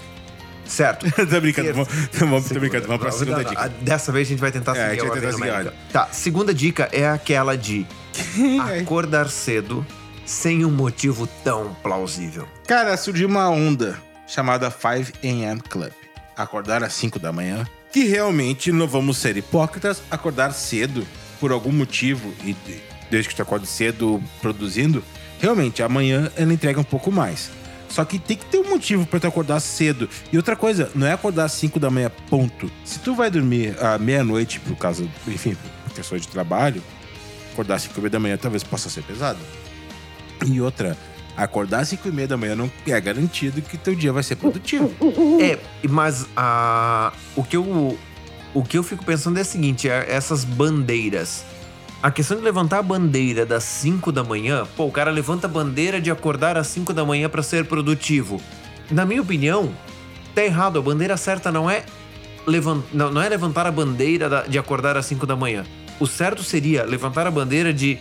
Certo. 0.66 1.06
tô 1.28 1.40
brincando, 1.40 1.72
vamos, 1.74 1.88
vamos, 2.12 2.48
tô 2.48 2.58
brincando, 2.58 2.86
vamos 2.86 3.02
pra 3.02 3.12
segunda 3.12 3.42
não, 3.42 3.50
dica. 3.50 3.68
Dessa 3.80 4.10
vez 4.10 4.28
a 4.28 4.30
gente 4.30 4.40
vai 4.40 4.50
tentar 4.50 4.76
É, 4.76 4.86
a 4.86 4.90
seguir 4.90 5.00
gente 5.00 5.06
a 5.06 5.12
vai 5.12 5.20
tentar 5.20 5.36
seguir 5.36 5.68
a. 5.68 5.72
Tá, 5.92 6.08
segunda 6.10 6.54
dica 6.54 6.88
é 6.92 7.06
aquela 7.08 7.56
de 7.56 7.86
acordar 8.80 9.28
cedo 9.28 9.86
sem 10.24 10.64
um 10.64 10.70
motivo 10.70 11.26
tão 11.44 11.74
plausível. 11.82 12.48
Cara, 12.66 12.96
surgiu 12.96 13.28
uma 13.28 13.48
onda 13.50 13.98
chamada 14.26 14.70
5 14.70 15.18
AM 15.22 15.60
Club. 15.60 15.92
Acordar 16.36 16.82
às 16.82 16.94
5 16.94 17.18
da 17.18 17.30
manhã. 17.30 17.64
Que 17.92 18.04
realmente, 18.04 18.72
não 18.72 18.88
vamos 18.88 19.18
ser 19.18 19.36
hipócritas, 19.36 20.02
acordar 20.10 20.52
cedo, 20.52 21.06
por 21.44 21.52
algum 21.52 21.70
motivo, 21.72 22.32
e 22.42 22.54
de- 22.54 22.80
desde 23.10 23.28
que 23.28 23.34
tu 23.36 23.42
acorde 23.42 23.66
cedo 23.66 24.18
produzindo, 24.40 25.04
realmente, 25.38 25.82
amanhã 25.82 26.32
ela 26.38 26.54
entrega 26.54 26.80
um 26.80 26.84
pouco 26.84 27.12
mais. 27.12 27.50
Só 27.86 28.02
que 28.02 28.18
tem 28.18 28.34
que 28.34 28.46
ter 28.46 28.56
um 28.60 28.70
motivo 28.70 29.04
pra 29.06 29.20
tu 29.20 29.26
acordar 29.26 29.60
cedo. 29.60 30.08
E 30.32 30.38
outra 30.38 30.56
coisa, 30.56 30.90
não 30.94 31.06
é 31.06 31.12
acordar 31.12 31.44
às 31.44 31.52
5 31.52 31.78
da 31.78 31.90
manhã, 31.90 32.10
ponto. 32.30 32.72
Se 32.82 32.98
tu 32.98 33.14
vai 33.14 33.30
dormir 33.30 33.76
à 33.78 33.98
meia-noite, 33.98 34.58
por 34.58 34.74
causa, 34.74 35.06
enfim, 35.28 35.54
por 35.84 35.92
questões 35.92 36.22
de 36.22 36.28
trabalho, 36.28 36.82
acordar 37.52 37.74
às 37.74 37.82
5 37.82 38.08
da 38.08 38.18
manhã 38.18 38.38
talvez 38.38 38.62
possa 38.64 38.88
ser 38.88 39.02
pesado. 39.02 39.38
E 40.46 40.62
outra, 40.62 40.96
acordar 41.36 41.80
às 41.80 41.88
5 41.90 42.08
e 42.08 42.10
meia 42.10 42.26
da 42.26 42.38
manhã 42.38 42.56
não 42.56 42.72
é 42.86 42.98
garantido 43.02 43.60
que 43.60 43.76
teu 43.76 43.94
dia 43.94 44.14
vai 44.14 44.22
ser 44.22 44.36
produtivo. 44.36 44.90
É, 45.42 45.58
mas 45.90 46.26
a, 46.34 47.12
o, 47.36 47.44
que 47.44 47.54
eu, 47.58 47.98
o 48.54 48.62
que 48.62 48.78
eu 48.78 48.82
fico 48.82 49.04
pensando 49.04 49.38
é 49.38 49.42
o 49.42 49.44
seguinte: 49.44 49.88
é 49.88 50.06
essas 50.08 50.44
bandeiras. 50.44 51.44
A 52.02 52.10
questão 52.10 52.36
de 52.36 52.44
levantar 52.44 52.78
a 52.78 52.82
bandeira 52.82 53.44
das 53.44 53.64
5 53.64 54.12
da 54.12 54.22
manhã, 54.22 54.66
pô, 54.76 54.84
o 54.84 54.92
cara 54.92 55.10
levanta 55.10 55.46
a 55.46 55.50
bandeira 55.50 56.00
de 56.00 56.10
acordar 56.10 56.56
às 56.56 56.66
5 56.68 56.92
da 56.92 57.04
manhã 57.04 57.28
para 57.28 57.42
ser 57.42 57.64
produtivo. 57.64 58.40
Na 58.90 59.06
minha 59.06 59.22
opinião, 59.22 59.72
tá 60.34 60.44
errado. 60.44 60.78
A 60.78 60.82
bandeira 60.82 61.16
certa 61.16 61.50
não 61.50 61.68
é, 61.68 61.84
levan 62.46 62.82
não, 62.92 63.10
não 63.10 63.22
é 63.22 63.28
levantar 63.28 63.66
a 63.66 63.70
bandeira 63.70 64.44
de 64.46 64.58
acordar 64.58 64.96
às 64.96 65.06
5 65.06 65.26
da 65.26 65.34
manhã. 65.34 65.64
O 65.98 66.06
certo 66.06 66.42
seria 66.42 66.84
levantar 66.84 67.26
a 67.26 67.30
bandeira 67.30 67.72
de 67.72 67.98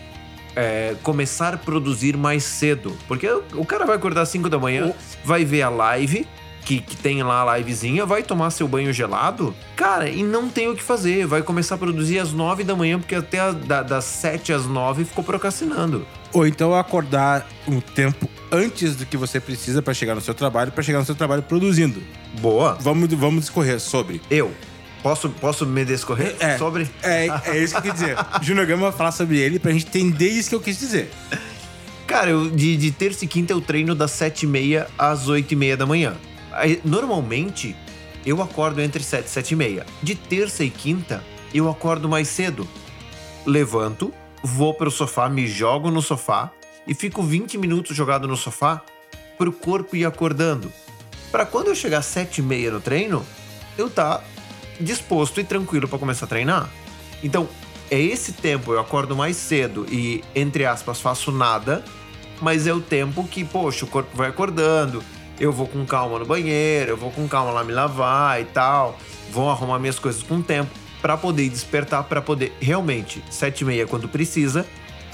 é, 0.54 0.96
começar 1.02 1.54
a 1.54 1.58
produzir 1.58 2.18
mais 2.18 2.44
cedo. 2.44 2.98
Porque 3.08 3.28
o, 3.28 3.44
o 3.56 3.66
cara 3.66 3.86
vai 3.86 3.96
acordar 3.96 4.24
às 4.24 4.30
5 4.30 4.50
da 4.50 4.60
manhã, 4.60 4.94
vai 5.24 5.46
ver 5.46 5.62
a 5.62 5.70
live, 5.70 6.28
que, 6.64 6.80
que 6.82 6.96
tem 6.98 7.22
lá 7.24 7.44
a 7.52 7.58
livezinha, 7.58 8.06
vai 8.06 8.24
tomar 8.24 8.50
seu 8.52 8.68
banho 8.68 8.92
gelado, 8.94 9.54
cara, 9.76 10.10
e 10.10 10.24
não 10.24 10.50
tem 10.50 10.68
o 10.70 10.76
que 10.76 10.82
fazer. 10.84 11.26
Vai 11.28 11.42
começar 11.42 11.76
a 11.76 11.78
produzir 11.78 12.20
às 12.20 12.32
9 12.32 12.64
da 12.64 12.76
manhã, 12.76 13.00
porque 13.00 13.16
até 13.16 13.40
a- 13.40 13.52
da- 13.52 13.84
das 13.84 14.06
7 14.06 14.52
às 14.54 14.66
9 14.66 15.06
ficou 15.06 15.24
procrastinando. 15.24 16.06
Ou 16.32 16.48
então 16.48 16.74
acordar 16.74 17.48
um 17.68 17.80
tempo 17.80 18.28
antes 18.52 18.96
do 18.96 19.06
que 19.06 19.16
você 19.18 19.40
precisa 19.40 19.82
pra 19.82 19.94
chegar 19.94 20.16
no 20.16 20.22
seu 20.22 20.34
trabalho, 20.34 20.72
pra 20.72 20.84
chegar 20.84 21.00
no 21.00 21.06
seu 21.06 21.16
trabalho 21.16 21.44
produzindo. 21.44 22.02
Boa. 22.42 22.78
Vamos, 22.80 23.08
vamos 23.14 23.42
discorrer 23.42 23.80
sobre. 23.80 24.22
Eu. 24.32 24.52
Posso, 25.04 25.30
posso 25.30 25.66
me 25.66 25.84
descorrer 25.84 26.34
É. 26.40 26.58
sobre? 26.58 26.90
É, 27.04 27.28
é 27.46 27.58
isso 27.62 27.74
que 27.74 27.90
eu 27.90 27.92
quis 27.92 27.94
dizer. 28.02 28.18
Júnior 28.42 28.66
Gama 28.66 28.84
vai 28.90 28.92
falar 28.98 29.12
sobre 29.12 29.38
ele 29.38 29.60
pra 29.60 29.72
gente 29.74 29.86
entender 29.88 30.30
isso 30.30 30.48
que 30.50 30.56
eu 30.56 30.62
quis 30.62 30.80
dizer. 30.80 31.12
Cara, 32.08 32.30
eu, 32.30 32.50
de, 32.50 32.78
de 32.78 32.92
terça 32.92 33.26
e 33.26 33.28
quinta 33.28 33.54
eu 33.54 33.60
treino 33.62 33.94
das 33.96 34.12
7h30 34.12 34.86
às 34.98 35.28
8h30 35.28 35.76
da 35.76 35.86
manhã. 35.86 36.14
Normalmente, 36.84 37.76
eu 38.26 38.42
acordo 38.42 38.82
entre 38.82 39.04
7 39.04 39.26
e 39.26 39.30
7 39.30 39.52
e 39.52 39.56
meia. 39.56 39.86
De 40.02 40.16
terça 40.16 40.64
e 40.64 40.70
quinta, 40.70 41.24
eu 41.54 41.70
acordo 41.70 42.08
mais 42.08 42.28
cedo. 42.28 42.68
Levanto, 43.46 44.14
vou 44.44 44.74
pro 44.74 44.92
sofá, 44.92 45.30
me 45.30 45.48
jogo 45.48 45.92
no 45.92 46.02
sofá 46.02 46.52
e 46.88 46.94
fico 46.94 47.22
20 47.22 47.58
minutos 47.58 47.96
jogado 47.96 48.28
no 48.28 48.38
sofá 48.38 48.82
pro 49.38 49.52
corpo 49.52 49.96
ir 49.96 50.06
acordando. 50.06 50.72
Para 51.32 51.46
quando 51.46 51.68
eu 51.68 51.76
chegar 51.76 52.00
às 52.00 52.06
7 52.06 52.40
e 52.40 52.42
meia 52.42 52.72
no 52.72 52.80
treino, 52.80 53.26
eu 53.78 53.90
tá 53.90 54.24
disposto 54.80 55.40
e 55.40 55.44
tranquilo 55.44 55.88
para 55.88 56.00
começar 56.00 56.26
a 56.26 56.30
treinar. 56.30 56.70
Então, 57.24 57.48
é 57.90 58.00
esse 58.00 58.34
tempo, 58.34 58.74
eu 58.74 58.80
acordo 58.80 59.16
mais 59.16 59.36
cedo 59.36 59.86
e, 59.90 60.24
entre 60.36 60.66
aspas, 60.66 61.02
faço 61.02 61.32
nada, 61.32 61.84
mas 62.42 62.68
é 62.68 62.74
o 62.74 62.82
tempo 62.82 63.28
que, 63.28 63.44
poxa, 63.44 63.86
o 63.86 63.88
corpo 63.88 64.16
vai 64.16 64.30
acordando, 64.30 65.04
eu 65.40 65.52
vou 65.52 65.68
com 65.68 65.86
calma 65.86 66.20
no 66.20 66.26
banheiro, 66.26 66.92
eu 66.92 66.98
vou 66.98 67.12
com 67.12 67.28
calma 67.28 67.52
lá 67.52 67.64
me 67.64 67.72
lavar 67.72 68.42
e 68.42 68.46
tal, 68.46 68.98
vou 69.32 69.50
arrumar 69.50 69.80
minhas 69.80 70.00
coisas 70.00 70.24
com 70.24 70.42
tempo 70.42 70.72
para 71.02 71.18
poder 71.18 71.50
despertar, 71.50 72.04
para 72.04 72.22
poder 72.22 72.56
realmente, 72.62 73.22
sete 73.30 73.62
e 73.62 73.66
meia 73.66 73.86
quando 73.86 74.08
precisa, 74.08 74.66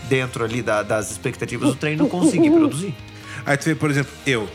dentro 0.08 0.44
ali 0.44 0.62
da, 0.62 0.84
das 0.84 1.10
expectativas 1.12 1.70
do 1.70 1.76
treino, 1.76 2.08
conseguir 2.08 2.52
produzir. 2.52 2.94
Aí 3.46 3.58
tu 3.58 3.66
vê, 3.66 3.76
por 3.76 3.90
exemplo, 3.90 4.12
eu. 4.26 4.48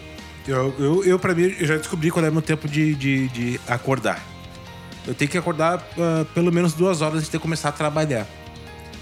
Eu, 0.47 0.75
eu, 0.79 1.05
eu 1.05 1.19
pra 1.19 1.35
mim, 1.35 1.55
eu 1.59 1.67
já 1.67 1.77
descobri 1.77 2.11
qual 2.11 2.25
é 2.25 2.31
meu 2.31 2.43
tempo 2.43 2.69
de, 2.69 2.95
de, 2.95 3.29
de 3.29 3.61
acordar. 3.67 4.23
Eu 5.07 5.15
tenho 5.15 5.31
que 5.31 5.39
acordar 5.39 5.79
uh, 5.79 6.25
pelo 6.27 6.53
menos 6.53 6.75
duas 6.75 7.01
horas 7.03 7.19
antes 7.19 7.31
de 7.31 7.39
começar 7.39 7.71
a 7.71 7.73
trabalhar. 7.73 8.27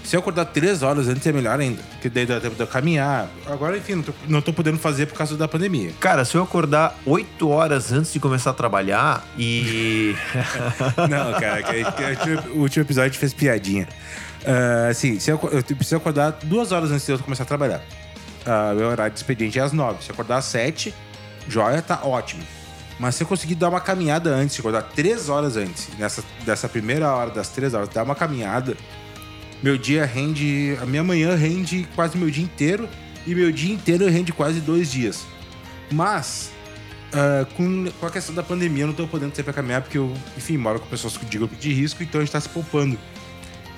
Se 0.03 0.15
eu 0.17 0.19
acordar 0.19 0.45
três 0.45 0.83
horas 0.83 1.07
antes 1.07 1.25
é 1.25 1.31
melhor 1.31 1.59
ainda, 1.59 1.81
porque 1.91 2.09
daí 2.09 2.25
dá 2.25 2.39
tempo 2.39 2.55
de 2.55 2.61
eu 2.61 2.67
caminhar. 2.67 3.29
Agora, 3.45 3.77
enfim, 3.77 3.95
não 3.95 4.03
tô, 4.03 4.13
não 4.27 4.41
tô 4.41 4.53
podendo 4.53 4.77
fazer 4.77 5.05
por 5.05 5.17
causa 5.17 5.37
da 5.37 5.47
pandemia. 5.47 5.91
Cara, 5.99 6.25
se 6.25 6.35
eu 6.35 6.43
acordar 6.43 6.97
oito 7.05 7.49
horas 7.49 7.91
antes 7.93 8.11
de 8.11 8.19
começar 8.19 8.49
a 8.49 8.53
trabalhar 8.53 9.25
e. 9.37 10.13
não, 11.09 11.39
cara, 11.39 11.63
que, 11.63 11.83
que, 11.83 12.49
o 12.49 12.59
último 12.59 12.83
episódio 12.83 13.05
a 13.05 13.07
gente 13.07 13.19
fez 13.19 13.33
piadinha. 13.33 13.87
Uh, 14.41 14.89
assim, 14.91 15.19
se 15.19 15.31
eu, 15.31 15.39
eu 15.51 15.63
preciso 15.63 15.95
acordar 15.95 16.31
duas 16.43 16.73
horas 16.73 16.91
antes 16.91 17.05
de 17.05 17.13
eu 17.13 17.19
começar 17.19 17.43
a 17.43 17.47
trabalhar. 17.47 17.81
Uh, 18.45 18.75
meu 18.75 18.89
horário 18.89 19.13
de 19.13 19.19
expediente 19.19 19.57
é 19.57 19.61
às 19.61 19.71
nove. 19.71 20.03
Se 20.03 20.09
eu 20.09 20.13
acordar 20.13 20.37
às 20.37 20.45
sete, 20.45 20.93
joia, 21.47 21.81
tá 21.81 22.01
ótimo. 22.03 22.43
Mas 22.99 23.15
se 23.15 23.23
eu 23.23 23.27
conseguir 23.27 23.55
dar 23.55 23.69
uma 23.69 23.81
caminhada 23.81 24.29
antes, 24.29 24.59
acordar 24.59 24.83
três 24.83 25.29
horas 25.29 25.55
antes, 25.55 25.87
nessa, 25.97 26.23
dessa 26.45 26.67
primeira 26.69 27.11
hora 27.11 27.31
das 27.31 27.49
três 27.49 27.73
horas, 27.73 27.89
dar 27.89 28.03
uma 28.03 28.15
caminhada, 28.15 28.75
meu 29.63 29.77
dia 29.77 30.05
rende. 30.05 30.77
A 30.81 30.85
minha 30.85 31.03
manhã 31.03 31.35
rende 31.35 31.87
quase 31.95 32.17
meu 32.17 32.29
dia 32.29 32.43
inteiro 32.43 32.87
e 33.25 33.33
meu 33.33 33.51
dia 33.51 33.73
inteiro 33.73 34.07
rende 34.09 34.33
quase 34.33 34.59
dois 34.59 34.91
dias. 34.91 35.25
Mas, 35.89 36.51
uh, 37.13 37.45
com, 37.55 37.89
com 37.99 38.05
a 38.05 38.11
questão 38.11 38.35
da 38.35 38.43
pandemia, 38.43 38.83
eu 38.83 38.87
não 38.87 38.93
tô 38.93 39.07
podendo 39.07 39.33
sair 39.33 39.43
pra 39.43 39.53
caminhar 39.53 39.81
porque 39.81 39.97
eu, 39.97 40.13
enfim, 40.37 40.57
moro 40.57 40.79
com 40.79 40.87
pessoas 40.87 41.13
de 41.13 41.37
grupo 41.37 41.55
de 41.55 41.71
risco, 41.73 42.03
então 42.03 42.19
a 42.19 42.23
gente 42.23 42.33
tá 42.33 42.41
se 42.41 42.49
poupando. 42.49 42.99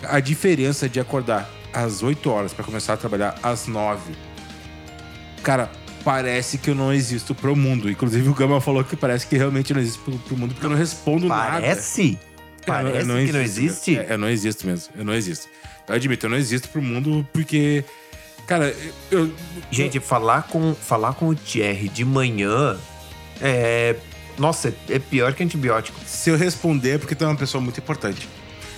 A 0.04 0.20
diferença 0.20 0.89
de 0.89 1.00
acordar 1.00 1.50
às 1.72 2.01
8 2.01 2.30
horas 2.30 2.54
para 2.54 2.65
começar 2.65 2.94
a 2.94 2.98
trabalhar 2.98 3.38
às 3.44 3.68
9. 3.68 4.13
Cara, 5.44 5.70
parece 6.04 6.58
que 6.58 6.70
eu 6.70 6.75
não 6.75 6.92
existo 6.92 7.36
pro 7.36 7.56
mundo. 7.56 7.89
Inclusive, 7.89 8.27
o 8.27 8.34
Gama 8.34 8.60
falou 8.60 8.84
que 8.84 8.96
parece 8.96 9.27
que 9.27 9.38
realmente 9.38 9.74
não 9.74 9.82
existe 9.82 10.00
pro, 10.00 10.18
pro 10.18 10.38
mundo, 10.38 10.54
porque 10.54 10.65
eu 10.65 10.70
não 10.70 10.77
respondo 10.77 11.27
parece? 11.27 11.51
nada. 11.51 11.62
Parece? 11.62 12.20
Parece 12.65 12.98
eu 12.98 13.06
não, 13.06 13.25
que 13.25 13.32
não 13.32 13.42
existe? 13.42 13.98
É, 13.98 14.13
eu 14.13 14.18
não 14.18 14.30
existo 14.30 14.65
mesmo. 14.65 14.94
Eu 14.96 15.06
não 15.06 15.13
existo. 15.13 15.48
Eu 15.88 15.96
admito, 15.96 16.25
eu 16.25 16.30
não 16.30 16.38
existo 16.38 16.70
pro 16.70 16.82
mundo 16.82 17.27
porque. 17.32 17.84
Cara, 18.48 18.75
eu. 19.12 19.32
Gente, 19.72 20.00
falar 20.00 20.44
com, 20.44 20.75
falar 20.75 21.13
com 21.13 21.27
o 21.27 21.36
Thierry 21.36 21.89
de 21.89 22.06
manhã 22.06 22.77
é. 23.42 23.96
Nossa, 24.38 24.74
é 24.89 25.00
pior 25.00 25.34
que 25.34 25.44
antibiótico. 25.44 25.98
Se 26.06 26.30
eu 26.30 26.38
responder 26.38 26.96
é 26.96 26.98
porque 26.98 27.15
tu 27.15 27.24
é 27.24 27.27
uma 27.27 27.38
pessoa 27.38 27.62
muito 27.62 27.80
importante. 27.80 28.27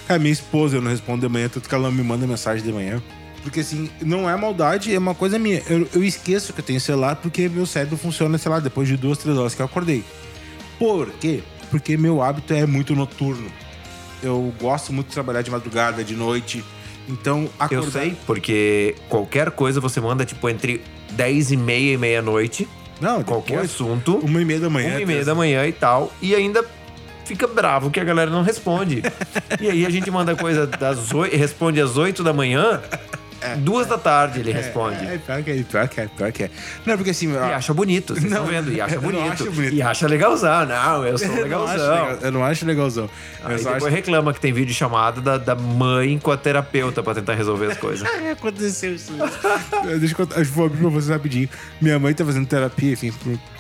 A 0.08 0.18
minha 0.18 0.32
esposa 0.32 0.78
eu 0.78 0.82
não 0.82 0.92
respondo 0.92 1.28
de 1.28 1.34
manhã, 1.34 1.50
tanto 1.50 1.68
que 1.68 1.74
ela 1.74 1.90
não 1.90 1.92
me 1.92 2.04
manda 2.04 2.28
mensagem 2.28 2.64
de 2.64 2.72
manhã. 2.72 3.02
Porque 3.42 3.62
assim, 3.62 3.90
não 4.02 4.30
é 4.30 4.36
maldade, 4.36 4.94
é 4.94 5.00
uma 5.00 5.16
coisa 5.16 5.40
minha. 5.40 5.62
Eu, 5.68 5.88
eu 5.94 6.04
esqueço 6.04 6.54
que 6.54 6.60
eu 6.60 6.66
tenho 6.66 6.80
celular 6.80 7.16
porque 7.16 7.50
meu 7.50 7.66
cérebro 7.66 7.98
funciona, 7.98 8.38
sei 8.38 8.52
lá, 8.52 8.60
depois 8.60 8.88
de 8.88 8.96
duas, 8.96 9.18
três 9.18 9.38
horas 9.38 9.56
que 9.56 9.62
eu 9.62 9.66
acordei. 9.66 10.04
Por 10.78 11.10
quê? 11.14 11.42
Porque 11.72 11.98
meu 11.98 12.22
hábito 12.22 12.54
é 12.54 12.66
muito 12.66 12.96
noturno. 12.96 13.50
Eu 14.22 14.54
gosto 14.60 14.94
muito 14.94 15.08
de 15.08 15.14
trabalhar 15.14 15.42
de 15.42 15.52
madrugada, 15.52 16.04
de 16.04 16.16
noite. 16.16 16.64
Então, 17.08 17.50
acordar... 17.60 17.86
Eu 17.86 17.92
sei, 17.92 18.18
porque 18.26 18.96
qualquer 19.08 19.52
coisa 19.52 19.80
você 19.80 20.00
manda, 20.02 20.26
tipo, 20.26 20.50
entre 20.50 20.82
10 21.12 21.52
e 21.52 21.58
meia 21.58 21.94
e 21.94 21.98
meia-noite. 21.98 22.68
Não, 23.00 23.24
qualquer 23.24 23.60
assunto. 23.60 24.18
Uma 24.18 24.42
e 24.42 24.46
meia 24.46 24.60
da 24.60 24.70
manhã. 24.70 24.92
Uma 24.92 25.02
e 25.02 25.06
meia 25.06 25.26
da 25.26 25.36
manhã 25.36 25.66
e 25.68 25.72
tal. 25.72 26.12
E 26.22 26.36
ainda 26.36 26.66
fica 27.26 27.46
bravo 27.46 27.92
que 27.92 28.00
a 28.00 28.04
galera 28.04 28.32
não 28.32 28.42
responde. 28.42 29.04
e 29.60 29.70
aí 29.70 29.86
a 29.86 29.90
gente 29.90 30.10
manda 30.10 30.36
coisa 30.36 30.66
das 30.66 31.14
oito, 31.14 31.36
responde 31.36 31.80
às 31.80 31.98
8 31.98 32.24
da 32.24 32.34
manhã. 32.34 32.82
É, 33.42 33.56
Duas 33.56 33.88
é, 33.88 33.90
da 33.90 33.98
tarde 33.98 34.40
ele 34.40 34.52
é, 34.52 34.54
responde. 34.54 35.06
É, 35.06 35.18
pior 35.18 35.44
que 35.44 35.52
é, 35.52 35.64
pior 35.64 35.88
que 35.88 36.02
é, 36.02 36.08
pior 36.08 36.32
que 36.32 36.44
é. 36.44 36.52
Não, 36.86 36.96
porque 36.96 37.12
assim. 37.12 37.32
E 37.32 37.38
acha 37.38 37.74
bonito, 37.74 38.14
vocês 38.14 38.32
não, 38.32 38.44
estão 38.44 38.46
vendo? 38.46 38.74
E 38.74 38.82
acha 38.82 39.00
bonito. 39.02 39.52
bonito. 39.52 39.74
E 39.74 39.82
acha 39.82 40.08
legalzão. 40.08 40.66
Não, 40.66 41.06
eu 41.06 41.18
sou 41.18 41.34
legalzão. 41.34 42.18
eu 42.22 42.32
não 42.32 42.44
acho 42.44 42.66
legalzão. 42.66 43.10
Aí 43.44 43.58
depois 43.58 43.84
acho... 43.84 43.88
reclama 43.88 44.34
que 44.34 44.40
tem 44.40 44.52
vídeo 44.52 44.74
chamado 44.74 45.22
da, 45.22 45.38
da 45.38 45.56
mãe 45.56 46.18
com 46.20 46.32
a 46.32 46.38
terapeuta 46.38 47.04
pra 47.04 47.14
tentar 47.14 47.36
resolver 47.36 47.68
as 47.68 47.78
coisas. 47.78 48.08
Aconteceu 48.32 48.96
isso. 48.96 49.14
Deixa 50.00 50.14
eu 50.14 50.18
contar, 50.18 50.44
vou 50.46 50.66
abrir 50.66 50.80
pra 50.80 50.90
vocês 50.90 51.10
rapidinho. 51.10 51.50
Minha 51.80 52.00
mãe 52.00 52.14
tá 52.14 52.26
fazendo 52.26 52.48
terapia, 52.48 52.94
enfim. 52.94 53.14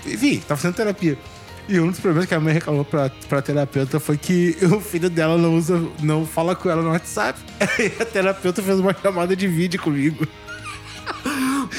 Enfim, 0.05 0.41
tá 0.48 0.55
fazendo 0.55 0.75
terapia. 0.75 1.17
E 1.68 1.80
um 1.80 1.90
dos 1.90 2.00
problemas 2.00 2.28
que 2.28 2.34
a 2.34 2.40
mãe 2.40 2.54
reclamou 2.54 2.86
pra, 2.86 3.10
pra 3.28 3.42
terapeuta 3.42 4.00
foi 4.00 4.18
que 4.18 4.58
o 4.74 4.80
filho 4.80 5.10
dela 5.10 5.38
não 5.38 5.56
usa, 5.56 5.82
não 6.02 6.26
fala 6.26 6.56
com 6.56 6.70
ela 6.70 6.82
no 6.82 6.90
WhatsApp. 6.90 7.40
E 7.80 8.02
a 8.02 8.06
terapeuta 8.06 8.62
fez 8.62 8.80
uma 8.80 8.94
chamada 8.94 9.36
de 9.36 9.48
vídeo 9.48 9.82
comigo. 9.82 10.28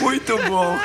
Muito 0.00 0.36
bom. 0.48 0.78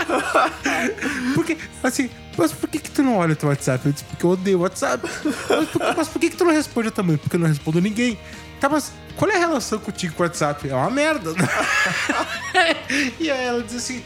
porque, 1.35 1.57
assim, 1.83 2.09
mas 2.37 2.51
por 2.51 2.69
que, 2.69 2.79
que 2.79 2.89
tu 2.89 3.03
não 3.03 3.17
olha 3.17 3.35
teu 3.35 3.49
WhatsApp? 3.49 3.85
Eu 3.85 3.91
disse, 3.91 4.05
porque 4.05 4.25
eu 4.25 4.31
odeio 4.31 4.59
o 4.59 4.61
WhatsApp. 4.61 5.07
Mas 5.49 5.69
por, 5.69 5.95
mas 5.97 6.07
por 6.07 6.19
que, 6.19 6.29
que 6.29 6.37
tu 6.37 6.45
não 6.45 6.51
responde 6.51 6.91
também? 6.91 7.17
Porque 7.17 7.35
eu 7.35 7.39
não 7.39 7.47
respondo 7.47 7.81
ninguém. 7.81 8.17
Tá, 8.59 8.69
mas 8.69 8.93
qual 9.17 9.29
é 9.29 9.35
a 9.35 9.39
relação 9.39 9.79
contigo 9.79 10.15
com 10.15 10.23
o 10.23 10.25
WhatsApp? 10.25 10.69
É 10.69 10.73
uma 10.73 10.89
merda. 10.89 11.31
e 13.19 13.29
aí 13.29 13.45
ela 13.45 13.61
diz 13.61 13.75
assim: 13.75 14.03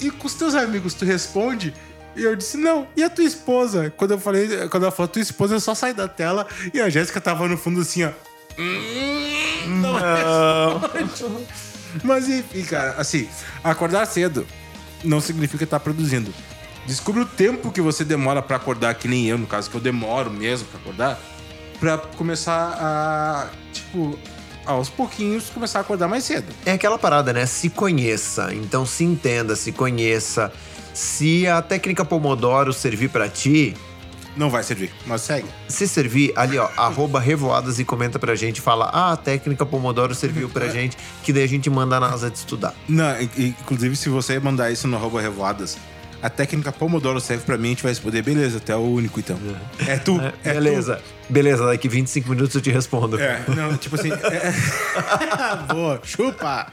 e 0.00 0.10
com 0.10 0.26
os 0.26 0.34
teus 0.34 0.54
amigos 0.54 0.94
tu 0.94 1.04
responde? 1.04 1.74
E 2.16 2.22
eu 2.22 2.36
disse, 2.36 2.56
não. 2.56 2.86
E 2.96 3.02
a 3.02 3.10
tua 3.10 3.24
esposa? 3.24 3.92
Quando 3.96 4.12
eu 4.12 4.18
falei, 4.18 4.68
quando 4.68 4.84
ela 4.84 4.92
falou 4.92 5.08
tua 5.08 5.22
esposa, 5.22 5.54
eu 5.54 5.60
só 5.60 5.74
saí 5.74 5.92
da 5.92 6.08
tela 6.08 6.46
e 6.72 6.80
a 6.80 6.88
Jéssica 6.88 7.20
tava 7.20 7.48
no 7.48 7.56
fundo 7.56 7.80
assim, 7.80 8.04
ó. 8.04 8.10
Hum, 8.58 9.80
não. 9.80 9.92
não. 9.92 11.46
Mas 12.02 12.28
enfim, 12.28 12.62
cara, 12.64 12.94
assim, 12.98 13.28
acordar 13.62 14.04
cedo 14.06 14.46
não 15.04 15.20
significa 15.20 15.64
estar 15.64 15.80
produzindo. 15.80 16.32
Descubra 16.86 17.22
o 17.22 17.26
tempo 17.26 17.70
que 17.70 17.80
você 17.80 18.04
demora 18.04 18.42
para 18.42 18.56
acordar, 18.56 18.94
que 18.94 19.08
nem 19.08 19.26
eu, 19.26 19.38
no 19.38 19.46
caso, 19.46 19.70
que 19.70 19.76
eu 19.76 19.80
demoro 19.80 20.30
mesmo 20.30 20.66
para 20.68 20.80
acordar, 20.80 21.20
para 21.80 21.98
começar 21.98 22.76
a, 22.78 23.48
tipo, 23.72 24.18
aos 24.66 24.88
pouquinhos 24.88 25.50
começar 25.50 25.78
a 25.78 25.82
acordar 25.82 26.08
mais 26.08 26.24
cedo. 26.24 26.52
É 26.64 26.72
aquela 26.72 26.98
parada, 26.98 27.32
né? 27.32 27.46
Se 27.46 27.70
conheça. 27.70 28.52
Então 28.52 28.84
se 28.84 29.04
entenda, 29.04 29.56
se 29.56 29.72
conheça. 29.72 30.52
Se 30.94 31.46
a 31.48 31.60
técnica 31.60 32.04
Pomodoro 32.04 32.72
servir 32.72 33.08
para 33.08 33.28
ti, 33.28 33.74
não 34.36 34.48
vai 34.48 34.62
servir, 34.62 34.92
mas 35.06 35.22
segue. 35.22 35.48
Se 35.68 35.88
servir, 35.88 36.32
ali 36.36 36.56
ó, 36.56 36.68
arroba 36.76 37.18
revoadas 37.18 37.80
e 37.80 37.84
comenta 37.84 38.16
pra 38.16 38.36
gente, 38.36 38.60
fala, 38.60 38.90
ah, 38.92 39.12
a 39.12 39.16
técnica 39.16 39.66
Pomodoro 39.66 40.14
serviu 40.14 40.48
pra 40.48 40.68
gente, 40.68 40.96
que 41.24 41.32
daí 41.32 41.42
a 41.42 41.48
gente 41.48 41.68
manda 41.68 41.96
a 41.96 42.00
NASA 42.00 42.30
de 42.30 42.38
estudar. 42.38 42.74
Não, 42.88 43.20
inclusive 43.20 43.96
se 43.96 44.08
você 44.08 44.38
mandar 44.38 44.70
isso 44.70 44.86
no 44.86 44.96
arroba 44.96 45.20
revoadas, 45.20 45.76
a 46.24 46.30
técnica 46.30 46.72
Pomodoro 46.72 47.20
serve 47.20 47.44
pra 47.44 47.58
mim, 47.58 47.66
a 47.66 47.70
gente 47.72 47.82
vai 47.82 47.92
responder, 47.92 48.22
beleza, 48.22 48.56
até 48.56 48.74
o 48.74 48.80
único 48.80 49.20
então. 49.20 49.38
É, 49.86 49.92
é 49.92 49.96
tu. 49.98 50.18
É, 50.18 50.32
é 50.42 50.54
beleza. 50.54 50.96
Tu. 50.96 51.32
Beleza, 51.32 51.66
daqui 51.66 51.86
25 51.86 52.30
minutos 52.30 52.54
eu 52.54 52.62
te 52.62 52.70
respondo. 52.70 53.20
É, 53.20 53.44
não, 53.54 53.76
tipo 53.76 53.94
assim. 53.94 54.10
É... 54.10 54.52
Boa, 55.70 56.00
chupa! 56.02 56.72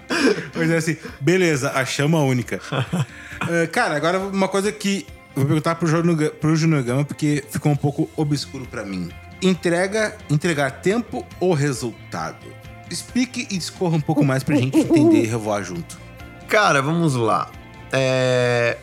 Mas 0.55 0.69
é 0.71 0.77
assim, 0.77 0.95
beleza, 1.19 1.71
a 1.71 1.83
chama 1.83 2.23
única. 2.23 2.61
Uh, 2.71 3.67
cara, 3.73 3.97
agora 3.97 4.19
uma 4.19 4.47
coisa 4.47 4.71
que 4.71 5.05
vou 5.35 5.45
perguntar 5.45 5.75
pro 5.75 5.85
Júnior, 5.85 6.31
pro 6.31 6.55
Júnior 6.55 6.81
Gama, 6.83 7.03
porque 7.03 7.43
ficou 7.49 7.73
um 7.73 7.77
pouco 7.77 8.09
obscuro 8.15 8.65
para 8.65 8.85
mim. 8.85 9.09
Entrega, 9.41 10.15
entregar 10.29 10.79
tempo 10.79 11.27
ou 11.41 11.53
resultado? 11.53 12.45
Explique 12.89 13.47
e 13.51 13.57
discorra 13.57 13.97
um 13.97 14.01
pouco 14.01 14.23
mais 14.23 14.43
pra 14.45 14.55
gente 14.55 14.77
entender 14.77 15.23
e 15.23 15.27
revoar 15.27 15.61
junto. 15.61 15.99
Cara, 16.47 16.81
vamos 16.81 17.15
lá. 17.15 17.51
É... 17.91 18.77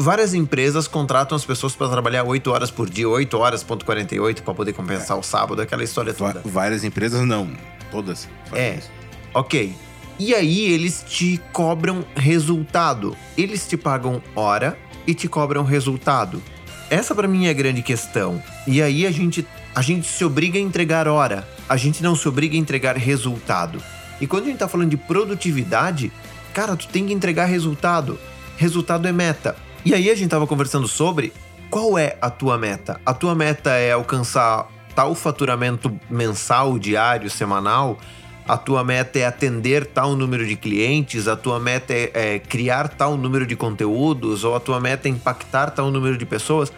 Várias 0.00 0.32
empresas 0.32 0.88
contratam 0.88 1.36
as 1.36 1.44
pessoas 1.44 1.76
para 1.76 1.86
trabalhar 1.90 2.24
8 2.24 2.50
horas 2.50 2.70
por 2.70 2.88
dia, 2.88 3.06
8 3.06 3.36
horas, 3.36 3.62
ponto 3.62 3.84
48, 3.84 4.42
para 4.42 4.54
poder 4.54 4.72
compensar 4.72 5.14
é. 5.14 5.20
o 5.20 5.22
sábado, 5.22 5.60
aquela 5.60 5.84
história 5.84 6.14
toda. 6.14 6.40
várias 6.42 6.84
empresas 6.84 7.26
não, 7.26 7.52
todas. 7.90 8.26
É. 8.50 8.76
Isso. 8.76 8.90
Ok. 9.34 9.74
E 10.18 10.34
aí 10.34 10.72
eles 10.72 11.04
te 11.06 11.38
cobram 11.52 12.02
resultado. 12.16 13.14
Eles 13.36 13.68
te 13.68 13.76
pagam 13.76 14.22
hora 14.34 14.78
e 15.06 15.12
te 15.12 15.28
cobram 15.28 15.64
resultado. 15.64 16.42
Essa 16.88 17.14
para 17.14 17.28
mim 17.28 17.44
é 17.44 17.50
a 17.50 17.52
grande 17.52 17.82
questão. 17.82 18.42
E 18.66 18.80
aí 18.80 19.06
a 19.06 19.10
gente 19.10 19.46
a 19.74 19.82
gente 19.82 20.06
se 20.06 20.24
obriga 20.24 20.58
a 20.58 20.62
entregar 20.62 21.08
hora, 21.08 21.46
a 21.68 21.76
gente 21.76 22.02
não 22.02 22.16
se 22.16 22.26
obriga 22.26 22.56
a 22.56 22.58
entregar 22.58 22.96
resultado. 22.96 23.82
E 24.18 24.26
quando 24.26 24.44
a 24.44 24.46
gente 24.46 24.58
tá 24.60 24.66
falando 24.66 24.88
de 24.88 24.96
produtividade, 24.96 26.10
cara, 26.54 26.74
tu 26.74 26.88
tem 26.88 27.04
que 27.04 27.12
entregar 27.12 27.44
resultado. 27.44 28.18
Resultado 28.56 29.06
é 29.06 29.12
meta. 29.12 29.54
E 29.84 29.94
aí 29.94 30.10
a 30.10 30.14
gente 30.14 30.28
tava 30.28 30.46
conversando 30.46 30.86
sobre 30.86 31.32
qual 31.70 31.98
é 31.98 32.16
a 32.20 32.28
tua 32.28 32.58
meta. 32.58 33.00
A 33.06 33.14
tua 33.14 33.34
meta 33.34 33.70
é 33.70 33.92
alcançar 33.92 34.68
tal 34.94 35.14
faturamento 35.14 35.98
mensal, 36.10 36.78
diário, 36.78 37.30
semanal. 37.30 37.98
A 38.46 38.58
tua 38.58 38.84
meta 38.84 39.18
é 39.18 39.24
atender 39.24 39.86
tal 39.86 40.16
número 40.16 40.46
de 40.46 40.56
clientes, 40.56 41.28
a 41.28 41.36
tua 41.36 41.60
meta 41.60 41.94
é, 41.94 42.10
é 42.12 42.38
criar 42.38 42.88
tal 42.88 43.16
número 43.16 43.46
de 43.46 43.54
conteúdos, 43.54 44.42
ou 44.44 44.56
a 44.56 44.60
tua 44.60 44.80
meta 44.80 45.08
é 45.08 45.10
impactar 45.10 45.70
tal 45.70 45.90
número 45.90 46.18
de 46.18 46.26
pessoas. 46.26 46.72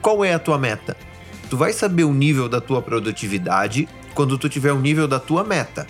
Qual 0.00 0.24
é 0.24 0.32
a 0.32 0.38
tua 0.38 0.56
meta? 0.56 0.96
Tu 1.50 1.56
vai 1.56 1.72
saber 1.72 2.04
o 2.04 2.14
nível 2.14 2.48
da 2.48 2.60
tua 2.60 2.80
produtividade 2.80 3.88
quando 4.14 4.38
tu 4.38 4.48
tiver 4.48 4.72
o 4.72 4.80
nível 4.80 5.06
da 5.06 5.18
tua 5.18 5.44
meta. 5.44 5.86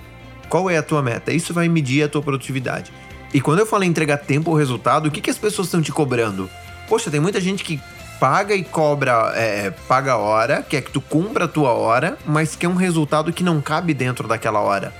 Qual 0.48 0.70
é 0.70 0.78
a 0.78 0.82
tua 0.82 1.02
meta? 1.02 1.32
Isso 1.32 1.52
vai 1.52 1.68
medir 1.68 2.02
a 2.02 2.08
tua 2.08 2.22
produtividade. 2.22 2.90
E 3.36 3.40
quando 3.42 3.58
eu 3.58 3.66
falo 3.66 3.84
entregar 3.84 4.16
tempo 4.16 4.50
ou 4.50 4.56
resultado, 4.56 5.08
o 5.08 5.10
que, 5.10 5.20
que 5.20 5.28
as 5.28 5.36
pessoas 5.36 5.66
estão 5.66 5.82
te 5.82 5.92
cobrando? 5.92 6.48
Poxa, 6.88 7.10
tem 7.10 7.20
muita 7.20 7.38
gente 7.38 7.62
que 7.62 7.78
paga 8.18 8.54
e 8.54 8.64
cobra, 8.64 9.30
é, 9.36 9.70
paga 9.86 10.12
a 10.12 10.16
hora, 10.16 10.62
quer 10.66 10.80
que 10.80 10.90
tu 10.90 11.02
cumpra 11.02 11.44
a 11.44 11.48
tua 11.48 11.72
hora, 11.72 12.16
mas 12.24 12.56
quer 12.56 12.66
um 12.66 12.76
resultado 12.76 13.30
que 13.34 13.44
não 13.44 13.60
cabe 13.60 13.92
dentro 13.92 14.26
daquela 14.26 14.60
hora. 14.60 14.90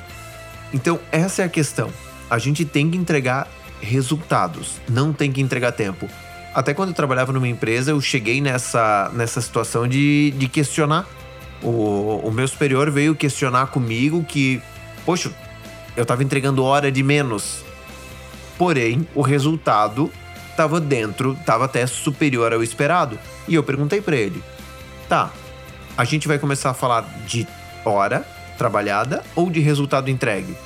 Então, 0.71 1.01
essa 1.11 1.41
é 1.41 1.45
a 1.47 1.49
questão. 1.49 1.91
A 2.29 2.37
gente 2.37 2.67
tem 2.67 2.91
que 2.91 2.99
entregar 2.99 3.49
resultados, 3.81 4.83
não 4.87 5.15
tem 5.15 5.33
que 5.33 5.41
entregar 5.41 5.73
tempo. 5.73 6.07
Até 6.55 6.75
quando 6.75 6.91
eu 6.91 6.95
trabalhava 6.95 7.33
numa 7.33 7.49
empresa, 7.49 7.93
eu 7.93 8.01
cheguei 8.03 8.43
nessa, 8.43 9.11
nessa 9.15 9.41
situação 9.41 9.89
de, 9.89 10.33
de 10.33 10.47
questionar. 10.47 11.07
O, 11.63 12.21
o 12.23 12.31
meu 12.31 12.47
superior 12.47 12.91
veio 12.91 13.15
questionar 13.15 13.69
comigo 13.69 14.23
que, 14.25 14.61
poxa, 15.07 15.33
eu 15.97 16.03
estava 16.03 16.23
entregando 16.23 16.63
hora 16.63 16.93
de 16.93 17.03
menos. 17.03 17.65
Porém, 18.59 19.07
o 19.15 19.23
resultado 19.23 20.11
estava 20.51 20.81
dentro, 20.81 21.33
estava 21.33 21.67
até 21.67 21.87
superior 21.87 22.53
ao 22.53 22.63
esperado. 22.63 23.19
E 23.47 23.55
eu 23.55 23.63
perguntei 23.63 24.01
para 24.01 24.17
ele: 24.17 24.43
tá, 25.09 25.31
a 25.97 26.05
gente 26.05 26.27
vai 26.27 26.39
começar 26.39 26.71
a 26.71 26.75
falar 26.75 27.03
de 27.27 27.47
hora 27.85 28.27
trabalhada 28.57 29.23
ou 29.35 29.51
de 29.51 29.61
resultado 29.61 30.11
entregue? 30.11 30.57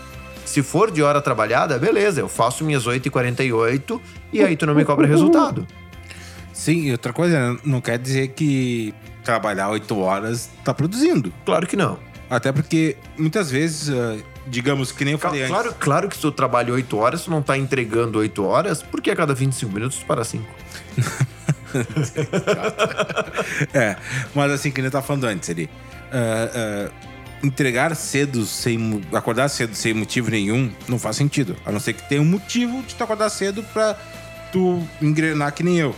Se 0.44 0.62
for 0.62 0.90
de 0.90 1.02
hora 1.02 1.20
trabalhada, 1.20 1.78
beleza, 1.78 2.20
eu 2.20 2.28
faço 2.28 2.64
minhas 2.64 2.86
8h48 2.86 4.00
e 4.32 4.42
aí 4.42 4.56
tu 4.56 4.66
não 4.66 4.74
me 4.74 4.84
cobra 4.84 5.06
resultado. 5.06 5.66
Sim, 6.52 6.86
e 6.86 6.92
outra 6.92 7.12
coisa, 7.12 7.56
não 7.64 7.80
quer 7.80 7.98
dizer 7.98 8.28
que 8.28 8.92
trabalhar 9.22 9.68
8 9.70 9.98
horas 9.98 10.50
tá 10.64 10.74
produzindo. 10.74 11.32
Claro 11.44 11.66
que 11.66 11.76
não. 11.76 11.98
Até 12.30 12.52
porque 12.52 12.96
muitas 13.18 13.50
vezes, 13.50 13.90
ah, 13.90 14.16
digamos 14.46 14.92
que 14.92 15.04
nem 15.04 15.12
eu 15.12 15.18
falei 15.18 15.46
Claro, 15.48 15.68
antes. 15.68 15.78
claro 15.80 16.08
que 16.08 16.14
se 16.14 16.22
tu 16.22 16.30
trabalha 16.30 16.72
8 16.72 16.96
horas, 16.96 17.24
tu 17.24 17.30
não 17.30 17.42
tá 17.42 17.58
entregando 17.58 18.20
8 18.20 18.44
horas, 18.44 18.82
porque 18.84 19.10
a 19.10 19.16
cada 19.16 19.34
25 19.34 19.72
minutos 19.72 19.98
tu 19.98 20.06
para 20.06 20.24
5. 20.24 20.44
É, 23.72 23.96
mas 24.34 24.50
assim, 24.52 24.70
que 24.70 24.80
nem 24.80 24.86
eu 24.86 24.92
tava 24.92 25.06
falando 25.06 25.24
antes 25.24 25.48
ali. 25.50 25.68
ah, 26.12 26.50
ah, 26.54 26.90
entregar 27.42 27.94
cedo 27.96 28.44
sem. 28.44 29.02
acordar 29.12 29.48
cedo 29.48 29.74
sem 29.74 29.94
motivo 29.94 30.30
nenhum 30.30 30.70
não 30.88 30.98
faz 30.98 31.16
sentido. 31.16 31.56
A 31.64 31.72
não 31.72 31.80
ser 31.80 31.94
que 31.94 32.08
tenha 32.08 32.20
um 32.20 32.24
motivo 32.24 32.82
de 32.82 32.94
tu 32.94 33.02
acordar 33.04 33.30
cedo 33.30 33.62
pra 33.72 33.94
tu 34.52 34.86
engrenar 35.00 35.52
que 35.52 35.62
nem 35.62 35.78
eu. 35.78 35.94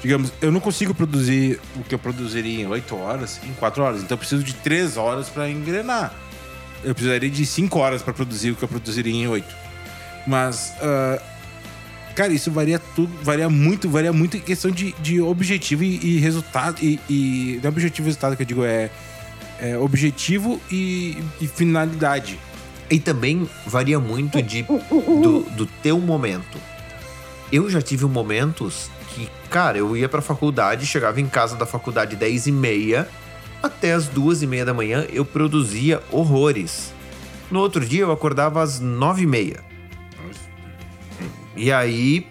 Digamos, 0.00 0.32
eu 0.40 0.52
não 0.52 0.60
consigo 0.60 0.94
produzir 0.94 1.60
o 1.74 1.82
que 1.82 1.94
eu 1.94 1.98
produziria 1.98 2.62
em 2.62 2.66
8 2.66 2.96
horas 2.96 3.40
em 3.44 3.52
4 3.54 3.82
horas. 3.82 4.02
Então 4.02 4.14
eu 4.14 4.18
preciso 4.18 4.42
de 4.42 4.54
3 4.54 4.96
horas 4.96 5.28
pra 5.28 5.50
engrenar. 5.50 6.14
Eu 6.84 6.94
precisaria 6.94 7.28
de 7.28 7.44
5 7.44 7.78
horas 7.78 8.02
pra 8.02 8.14
produzir 8.14 8.52
o 8.52 8.54
que 8.54 8.62
eu 8.62 8.68
produziria 8.68 9.12
em 9.12 9.26
8. 9.26 9.46
Mas. 10.26 10.72
ah, 10.80 11.20
Cara, 12.18 12.32
isso 12.32 12.50
varia 12.50 12.80
tudo, 12.80 13.12
varia 13.22 13.48
muito, 13.48 13.88
varia 13.88 14.12
muito 14.12 14.36
em 14.36 14.40
questão 14.40 14.72
de, 14.72 14.92
de 14.98 15.20
objetivo 15.20 15.84
e, 15.84 16.00
e 16.04 16.18
resultado. 16.18 16.82
E, 16.82 16.98
e 17.08 17.60
não 17.62 17.66
é 17.66 17.68
objetivo 17.68 18.08
e 18.08 18.08
resultado 18.08 18.36
que 18.36 18.42
eu 18.42 18.46
digo, 18.46 18.64
é, 18.64 18.90
é 19.60 19.78
objetivo 19.78 20.60
e, 20.68 21.16
e 21.40 21.46
finalidade. 21.46 22.36
E 22.90 22.98
também 22.98 23.48
varia 23.64 24.00
muito 24.00 24.42
de, 24.42 24.62
do, 24.64 25.48
do 25.50 25.64
teu 25.80 26.00
momento. 26.00 26.58
Eu 27.52 27.70
já 27.70 27.80
tive 27.80 28.04
momentos 28.06 28.90
que, 29.14 29.28
cara, 29.50 29.78
eu 29.78 29.96
ia 29.96 30.08
pra 30.08 30.22
faculdade, 30.22 30.86
chegava 30.86 31.20
em 31.20 31.26
casa 31.26 31.56
da 31.56 31.66
faculdade 31.66 32.16
10 32.16 32.46
e 32.46 32.52
meia, 32.52 33.08
até 33.62 33.92
as 33.92 34.06
duas 34.06 34.42
e 34.42 34.46
meia 34.46 34.64
da 34.64 34.74
manhã 34.74 35.06
eu 35.10 35.24
produzia 35.24 36.02
horrores. 36.10 36.92
No 37.50 37.60
outro 37.60 37.84
dia 37.84 38.02
eu 38.02 38.12
acordava 38.12 38.62
às 38.62 38.78
nove 38.78 39.22
e 39.22 39.26
meia. 39.26 39.64
E 41.56 41.72
aí, 41.72 42.26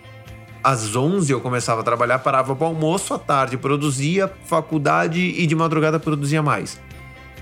às 0.63 0.95
11 0.95 1.31
eu 1.31 1.41
começava 1.41 1.81
a 1.81 1.83
trabalhar, 1.83 2.19
parava 2.19 2.55
para 2.55 2.67
almoço, 2.67 3.13
à 3.13 3.19
tarde 3.19 3.57
produzia, 3.57 4.31
faculdade 4.45 5.19
e 5.19 5.45
de 5.45 5.55
madrugada 5.55 5.99
produzia 5.99 6.41
mais. 6.41 6.79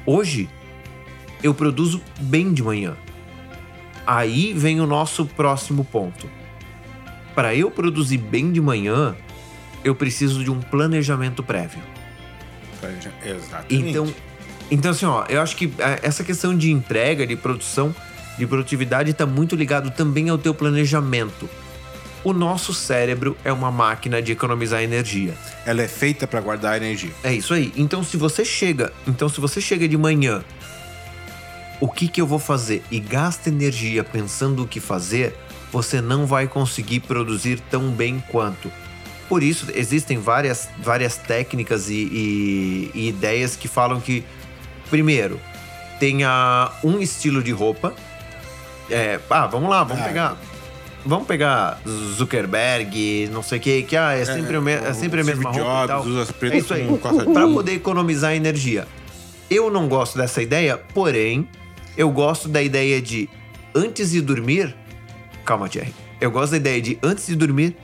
Hoje, 0.06 0.50
eu 1.44 1.54
produzo 1.54 2.02
bem 2.20 2.54
de 2.54 2.64
manhã. 2.64 2.96
Aí 4.08 4.54
vem 4.54 4.80
o 4.80 4.88
nosso 4.88 5.26
próximo 5.26 5.84
ponto. 5.84 6.30
Para 7.34 7.54
eu 7.54 7.70
produzir 7.70 8.18
bem 8.18 8.52
de 8.52 8.62
manhã, 8.62 9.16
eu 9.86 9.94
preciso 9.94 10.44
de 10.44 10.50
um 10.50 10.60
planejamento 10.60 11.44
prévio. 11.44 11.82
Exatamente. 13.24 13.90
Então, 13.90 14.14
então 14.70 14.92
assim, 14.92 15.06
ó, 15.06 15.24
eu 15.30 15.40
acho 15.42 15.56
que 15.56 15.72
é, 15.78 16.00
essa 16.02 16.24
questão 16.24 16.58
de 16.58 16.72
entrega, 16.72 17.26
de 17.26 17.36
produção, 17.36 17.96
de 18.38 18.48
produtividade 18.48 19.12
está 19.12 19.26
muito 19.26 19.56
ligado 19.56 19.92
também 19.92 20.28
ao 20.28 20.40
teu 20.40 20.54
planejamento. 20.54 21.48
O 22.24 22.34
nosso 22.34 22.74
cérebro 22.74 23.38
é 23.46 23.54
uma 23.54 23.72
máquina 23.72 24.20
de 24.20 24.32
economizar 24.32 24.82
energia. 24.82 25.36
ela 25.64 25.84
é 25.84 25.88
feita 25.88 26.26
pra 26.26 26.42
guardar 26.42 26.76
energia. 26.78 27.12
É 27.24 27.32
isso 27.32 27.54
aí. 27.54 27.72
Então 27.78 28.04
se 28.04 28.18
você 28.18 28.44
chega, 28.44 28.92
então 29.08 29.30
se 29.30 29.40
você 29.40 29.62
chega 29.62 29.88
de 29.88 29.96
manhã, 29.96 30.44
o 31.80 31.88
que 31.88 32.08
que 32.08 32.20
eu 32.20 32.26
vou 32.26 32.40
fazer 32.40 32.84
e 32.90 33.00
gasta 33.00 33.50
energia 33.50 34.04
pensando 34.04 34.64
o 34.64 34.68
que 34.68 34.80
fazer, 34.80 35.36
você 35.72 36.02
não 36.02 36.26
vai 36.26 36.48
conseguir 36.48 37.02
produzir 37.02 37.60
tão 37.70 37.92
bem 37.92 38.24
quanto. 38.32 38.72
Por 39.28 39.42
isso 39.42 39.68
existem 39.74 40.18
várias, 40.20 40.70
várias 40.80 41.18
técnicas 41.18 41.90
e, 41.90 41.94
e- 41.96 42.92
e 42.94 43.08
ideias 43.10 43.56
que 43.56 43.68
falam 43.68 44.00
que 44.00 44.24
primeiro 44.90 45.40
tenha 46.00 46.72
um 46.84 47.00
estilo 47.00 47.42
de 47.42 47.52
roupa. 47.52 47.94
É, 48.90 49.20
ah, 49.30 49.48
vamos 49.48 49.70
lá, 49.70 49.84
vamos 49.84 50.04
Ah, 50.04 50.08
pegar. 50.08 50.38
Vamos 51.08 51.28
pegar 51.28 51.80
Zuckerberg, 51.86 53.30
não 53.32 53.44
sei 53.44 53.60
o 53.60 53.62
que, 53.62 53.84
que 53.84 53.96
ah, 53.96 54.14
é 54.14 54.26
sempre, 54.26 54.58
o 54.58 54.62
me- 54.62 54.72
é 54.74 54.94
sempre 54.94 55.22
a 55.22 55.24
o 55.24 55.26
mesma 55.26 55.52
Steve 55.54 55.68
roupa. 55.68 55.88
Jobs 55.94 56.08
usa 56.08 56.34
preto 56.34 56.54
É 56.54 56.58
isso 56.58 56.74
aí. 56.74 56.84
jeans. 56.88 57.54
poder 57.54 57.74
economizar 57.74 58.34
energia. 58.36 58.88
Eu 59.50 59.70
não 59.70 59.88
gosto 59.88 60.18
dessa 60.18 60.42
ideia, 60.42 60.78
porém, 60.78 61.48
eu 61.96 62.10
gosto 62.12 62.48
da 62.48 62.62
ideia 62.62 63.00
de 63.02 63.30
antes 63.76 64.12
de 64.12 64.22
dormir. 64.22 64.76
Calma, 65.46 65.70
Thierry. 65.70 65.94
Eu 66.20 66.32
gosto 66.32 66.52
da 66.52 66.58
ideia 66.58 66.82
de 66.82 66.98
antes 67.04 67.28
de 67.28 67.36
dormir, 67.36 67.76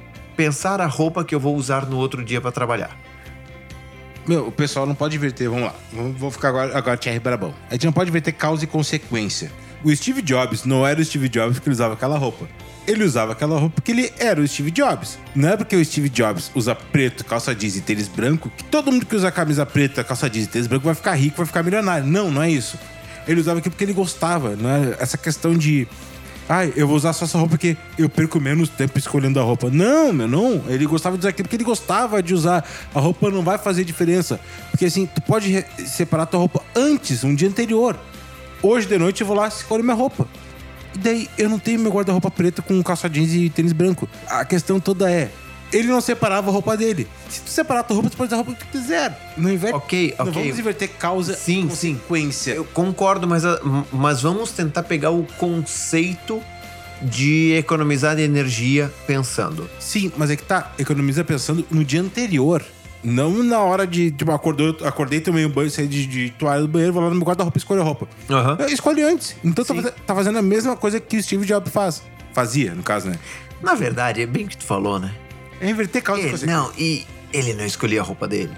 pensar 0.41 0.81
a 0.81 0.87
roupa 0.87 1.23
que 1.23 1.35
eu 1.35 1.39
vou 1.39 1.55
usar 1.55 1.85
no 1.85 1.97
outro 1.97 2.25
dia 2.25 2.41
pra 2.41 2.51
trabalhar. 2.51 2.97
Meu, 4.27 4.47
o 4.47 4.51
pessoal 4.51 4.87
não 4.87 4.95
pode 4.95 5.15
inverter, 5.15 5.47
vamos 5.47 5.65
lá. 5.65 5.75
Vou 6.17 6.31
ficar 6.31 6.47
agora, 6.47 6.75
agora 6.75 6.97
Thierry 6.97 7.19
Brabão. 7.19 7.53
A 7.69 7.73
gente 7.73 7.85
não 7.85 7.93
pode 7.93 8.09
inverter 8.09 8.33
causa 8.33 8.63
e 8.63 8.67
consequência. 8.67 9.51
O 9.83 9.95
Steve 9.95 10.19
Jobs 10.23 10.65
não 10.65 10.85
era 10.85 10.99
o 10.99 11.05
Steve 11.05 11.29
Jobs 11.29 11.61
ele 11.63 11.71
usava 11.71 11.93
aquela 11.93 12.17
roupa. 12.17 12.47
Ele 12.87 13.03
usava 13.03 13.33
aquela 13.33 13.59
roupa 13.59 13.75
porque 13.75 13.91
ele 13.91 14.11
era 14.17 14.41
o 14.41 14.47
Steve 14.47 14.71
Jobs. 14.71 15.19
Não 15.35 15.49
é 15.49 15.55
porque 15.55 15.75
o 15.75 15.85
Steve 15.85 16.09
Jobs 16.09 16.51
usa 16.55 16.73
preto, 16.73 17.23
calça 17.23 17.53
jeans 17.53 17.75
e 17.75 17.81
tênis 17.81 18.07
branco 18.07 18.49
que 18.49 18.63
todo 18.63 18.91
mundo 18.91 19.05
que 19.05 19.15
usa 19.15 19.31
camisa 19.31 19.63
preta, 19.63 20.03
calça 20.03 20.27
jeans 20.27 20.45
e 20.45 20.49
tênis 20.49 20.65
branco 20.65 20.85
vai 20.85 20.95
ficar 20.95 21.13
rico, 21.13 21.37
vai 21.37 21.45
ficar 21.45 21.61
milionário. 21.61 22.07
Não, 22.07 22.31
não 22.31 22.41
é 22.41 22.49
isso. 22.49 22.79
Ele 23.27 23.39
usava 23.39 23.59
aquilo 23.59 23.73
porque 23.73 23.83
ele 23.83 23.93
gostava. 23.93 24.55
Não 24.55 24.71
é 24.71 24.95
essa 24.99 25.19
questão 25.19 25.55
de 25.55 25.87
Ai, 26.51 26.73
eu 26.75 26.85
vou 26.85 26.97
usar 26.97 27.13
só 27.13 27.23
essa 27.23 27.37
roupa 27.37 27.51
porque 27.51 27.77
eu 27.97 28.09
perco 28.09 28.37
menos 28.37 28.67
tempo 28.67 28.99
escolhendo 28.99 29.39
a 29.39 29.41
roupa. 29.41 29.69
Não, 29.69 30.11
meu, 30.11 30.27
não. 30.27 30.61
Ele 30.67 30.85
gostava 30.85 31.15
de 31.15 31.21
usar 31.21 31.29
aquilo 31.29 31.45
porque 31.45 31.55
ele 31.55 31.63
gostava 31.63 32.21
de 32.21 32.33
usar. 32.33 32.67
A 32.93 32.99
roupa 32.99 33.31
não 33.31 33.41
vai 33.41 33.57
fazer 33.57 33.85
diferença. 33.85 34.37
Porque 34.69 34.83
assim, 34.83 35.05
tu 35.05 35.21
pode 35.21 35.65
separar 35.85 36.25
tua 36.25 36.41
roupa 36.41 36.61
antes, 36.75 37.23
um 37.23 37.33
dia 37.33 37.47
anterior. 37.47 37.97
Hoje 38.61 38.85
de 38.85 38.97
noite 38.97 39.21
eu 39.21 39.27
vou 39.27 39.33
lá 39.33 39.45
e 39.45 39.47
escolho 39.47 39.81
minha 39.81 39.95
roupa. 39.95 40.27
E 40.93 40.97
daí 40.97 41.29
eu 41.37 41.47
não 41.47 41.57
tenho 41.57 41.79
meu 41.79 41.89
guarda-roupa 41.89 42.29
preto 42.29 42.61
com 42.61 42.83
calça 42.83 43.09
jeans 43.09 43.31
e 43.31 43.49
tênis 43.49 43.71
branco. 43.71 44.05
A 44.27 44.43
questão 44.43 44.77
toda 44.77 45.09
é. 45.09 45.31
Ele 45.71 45.87
não 45.87 46.01
separava 46.01 46.49
a 46.49 46.53
roupa 46.53 46.75
dele. 46.75 47.07
Se 47.29 47.41
tu 47.41 47.49
separar 47.49 47.79
a 47.81 47.83
tua 47.83 47.95
roupa, 47.95 48.09
tu 48.09 48.17
pode 48.17 48.27
usar 48.27 48.35
a 48.41 48.43
roupa 48.43 48.53
que 48.59 48.65
tu 48.65 48.71
quiser. 48.71 49.33
Não 49.37 49.49
inverte. 49.51 49.75
Ok, 49.75 50.15
Não 50.19 50.25
ok. 50.27 50.41
vamos 50.43 50.59
inverter 50.59 50.89
causa 50.89 51.33
Sim, 51.35 51.65
e 51.65 51.67
consequência. 51.69 52.51
Eu 52.53 52.65
concordo, 52.65 53.27
mas, 53.27 53.45
a- 53.45 53.59
mas 53.91 54.21
vamos 54.21 54.51
tentar 54.51 54.83
pegar 54.83 55.11
o 55.11 55.23
conceito 55.37 56.41
de 57.01 57.53
economizar 57.53 58.19
energia 58.19 58.91
pensando. 59.07 59.69
Sim, 59.79 60.11
mas 60.17 60.29
é 60.29 60.35
que 60.35 60.43
tá, 60.43 60.71
economiza 60.77 61.23
pensando 61.23 61.65
no 61.71 61.83
dia 61.83 62.01
anterior. 62.01 62.63
Não 63.03 63.41
na 63.41 63.59
hora 63.59 63.87
de, 63.87 64.11
tipo, 64.11 64.31
acordou, 64.31 64.77
acordei, 64.83 65.19
tomei 65.19 65.43
um 65.43 65.49
banho, 65.49 65.71
saí 65.71 65.87
de, 65.87 66.05
de 66.05 66.29
toalha 66.37 66.61
do 66.61 66.67
banheiro, 66.67 66.93
vou 66.93 67.01
lá 67.01 67.09
no 67.09 67.15
meu 67.15 67.25
guarda-roupa 67.25 67.57
e 67.57 67.59
escolho 67.59 67.81
a 67.81 67.83
roupa. 67.83 68.07
Eu 68.59 68.67
escolhe 68.67 69.01
antes. 69.01 69.35
Então 69.43 69.65
tá, 69.65 69.73
Sim. 69.73 69.81
tá 70.05 70.13
fazendo 70.13 70.37
a 70.37 70.41
mesma 70.43 70.77
coisa 70.77 70.99
que 70.99 71.17
o 71.17 71.23
Steve 71.23 71.43
Jobs 71.45 71.71
faz. 71.73 72.03
Fazia, 72.33 72.75
no 72.75 72.83
caso, 72.83 73.09
né? 73.09 73.17
Na 73.63 73.73
verdade, 73.73 74.21
é 74.21 74.25
bem 74.27 74.45
o 74.45 74.47
que 74.47 74.57
tu 74.57 74.63
falou, 74.65 74.99
né? 74.99 75.11
É 75.61 75.69
inverter 75.69 76.01
causa 76.03 76.21
e 76.21 76.25
Ele- 76.25 76.31
consequência. 76.31 76.57
não, 76.59 76.71
e 76.77 77.05
ele 77.31 77.53
não 77.53 77.65
escolhia 77.65 78.01
a 78.01 78.03
roupa 78.03 78.27
dele. 78.27 78.51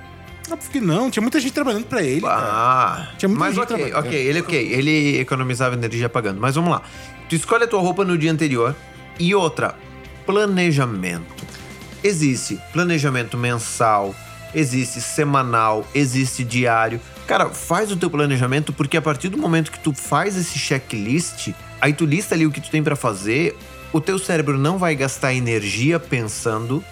Óbvio 0.50 0.72
que 0.72 0.80
não. 0.82 1.10
Tinha 1.12 1.22
muita 1.22 1.40
gente 1.40 1.54
trabalhando 1.54 1.86
pra 1.86 2.02
ele. 2.02 2.22
cara. 2.22 2.36
Ah, 2.42 3.08
Tinha 3.18 3.30
muita 3.30 3.40
mas 3.46 3.56
gente 3.56 3.64
ok, 3.64 3.78
trabalhando. 3.78 4.08
ok, 4.08 4.20
ele 4.28 4.40
ok, 4.42 4.74
ele 4.74 5.20
economizava 5.20 5.76
energia 5.76 6.10
pagando. 6.10 6.40
Mas 6.42 6.56
vamos 6.56 6.72
lá. 6.72 6.82
Tu 7.30 7.36
escolhe 7.36 7.64
a 7.64 7.68
tua 7.68 7.80
roupa 7.82 8.04
no 8.04 8.18
dia 8.18 8.32
anterior 8.32 8.76
e 9.20 9.34
outra, 9.36 9.76
planejamento. 10.26 11.44
Existe 12.04 12.60
planejamento 12.74 13.38
mensal, 13.38 14.14
existe 14.54 15.00
semanal, 15.00 15.88
existe 15.96 16.44
diário. 16.44 17.00
Cara, 17.26 17.50
faz 17.50 17.92
o 17.92 17.96
teu 17.96 18.10
planejamento 18.10 18.74
porque 18.74 18.98
a 18.98 19.02
partir 19.02 19.30
do 19.30 19.38
momento 19.38 19.72
que 19.72 19.80
tu 19.80 19.94
faz 19.94 20.36
esse 20.36 20.60
checklist, 20.60 21.50
aí 21.80 21.94
tu 21.94 22.06
lista 22.06 22.36
ali 22.36 22.46
o 22.46 22.52
que 22.52 22.60
tu 22.60 22.70
tem 22.70 22.84
pra 22.84 22.96
fazer, 22.98 23.58
o 23.94 24.02
teu 24.02 24.18
cérebro 24.18 24.58
não 24.58 24.78
vai 24.78 24.96
gastar 24.96 25.34
energia 25.34 26.00
pensando, 26.00 26.84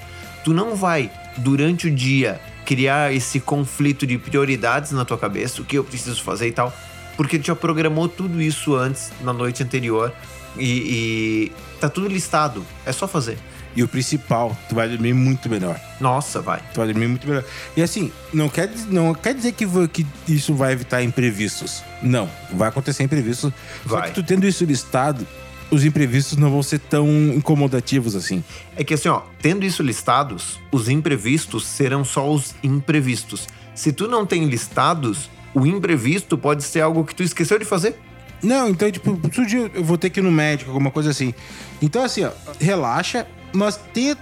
tu 0.44 0.54
não 0.54 0.76
vai 0.76 1.12
durante 1.38 1.88
o 1.88 1.92
dia 1.92 2.40
criar 2.64 3.12
esse 3.14 3.40
conflito 3.40 4.06
de 4.06 4.18
prioridades 4.18 4.92
na 4.92 5.04
tua 5.04 5.18
cabeça, 5.18 5.62
o 5.62 5.66
que 5.66 5.78
eu 5.78 5.84
preciso 5.84 6.24
fazer 6.24 6.48
e 6.48 6.52
tal, 6.52 6.72
porque 7.18 7.40
tu 7.40 7.48
já 7.48 7.56
programou 7.56 8.08
tudo 8.08 8.42
isso 8.42 8.76
antes 8.76 9.12
na 9.22 9.34
noite 9.34 9.64
anterior 9.64 10.14
e, 10.58 11.50
e 11.50 11.52
tá 11.80 11.90
tudo 11.90 12.08
listado, 12.08 12.66
é 12.86 12.92
só 12.92 13.08
fazer. 13.08 13.38
E 13.76 13.82
o 13.82 13.88
principal, 13.88 14.56
tu 14.68 14.76
vai 14.76 14.90
dormir 14.90 15.14
muito 15.14 15.50
melhor. 15.50 15.80
Nossa, 16.00 16.42
vai. 16.42 16.62
Tu 16.74 16.78
vai 16.78 16.88
dormir 16.88 17.08
muito 17.08 17.26
melhor. 17.26 17.44
E 17.76 17.82
assim, 17.82 18.12
não 18.34 18.50
quer, 18.50 18.70
não 18.90 19.14
quer 19.14 19.34
dizer 19.34 19.54
que, 19.54 19.66
que 19.88 20.06
isso 20.28 20.54
vai 20.54 20.74
evitar 20.74 21.02
imprevistos. 21.02 21.82
Não, 22.04 22.30
vai 22.52 22.68
acontecer 22.68 23.04
imprevistos. 23.04 23.54
Só 23.88 23.96
Vai. 23.96 24.10
que 24.10 24.16
tu 24.16 24.24
tendo 24.24 24.46
isso 24.46 24.66
listado, 24.66 25.26
os 25.72 25.86
imprevistos 25.86 26.38
não 26.38 26.52
vão 26.52 26.62
ser 26.62 26.80
tão 26.80 27.08
incomodativos 27.34 28.16
assim. 28.16 28.44
É 28.76 28.84
que 28.84 28.94
assim, 28.94 29.08
ó, 29.08 29.22
tendo 29.42 29.66
isso 29.66 29.82
listados, 29.82 30.60
os 30.72 30.90
imprevistos 30.90 31.66
serão 31.66 32.04
só 32.04 32.30
os 32.30 32.54
imprevistos. 32.62 33.48
Se 33.74 33.94
tu 33.94 34.08
não 34.08 34.26
tem 34.26 34.46
listados, 34.46 35.30
o 35.54 35.66
imprevisto 35.66 36.38
pode 36.38 36.64
ser 36.64 36.82
algo 36.82 37.06
que 37.06 37.16
tu 37.16 37.24
esqueceu 37.24 37.58
de 37.58 37.66
fazer. 37.66 37.96
Não, 38.44 38.70
então, 38.70 38.92
tipo, 38.92 39.20
surgiu, 39.34 39.70
eu 39.74 39.84
vou 39.84 39.98
ter 39.98 40.10
que 40.10 40.20
ir 40.20 40.24
no 40.24 40.32
médico, 40.32 40.72
alguma 40.72 40.92
coisa 40.92 41.12
assim. 41.12 41.34
Então, 41.82 42.04
assim, 42.04 42.24
ó, 42.26 42.32
relaxa, 42.60 43.26
mas 43.54 43.80
tenha 43.94 44.18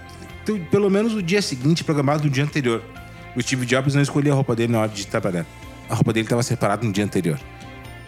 pelo 0.70 0.90
menos 0.90 1.14
o 1.14 1.22
dia 1.22 1.42
seguinte 1.42 1.84
programado 1.84 2.24
no 2.24 2.30
dia 2.30 2.44
anterior. 2.44 2.82
O 3.36 3.42
Steve 3.42 3.64
Jobs 3.66 3.94
não 3.94 4.02
escolhia 4.02 4.32
a 4.32 4.34
roupa 4.34 4.54
dele 4.54 4.72
na 4.72 4.80
hora 4.80 4.88
de 4.88 5.06
trabalhar. 5.06 5.46
A 5.88 5.94
roupa 5.94 6.12
dele 6.12 6.26
estava 6.26 6.42
separada 6.42 6.86
no 6.86 6.92
dia 6.92 7.04
anterior. 7.04 7.38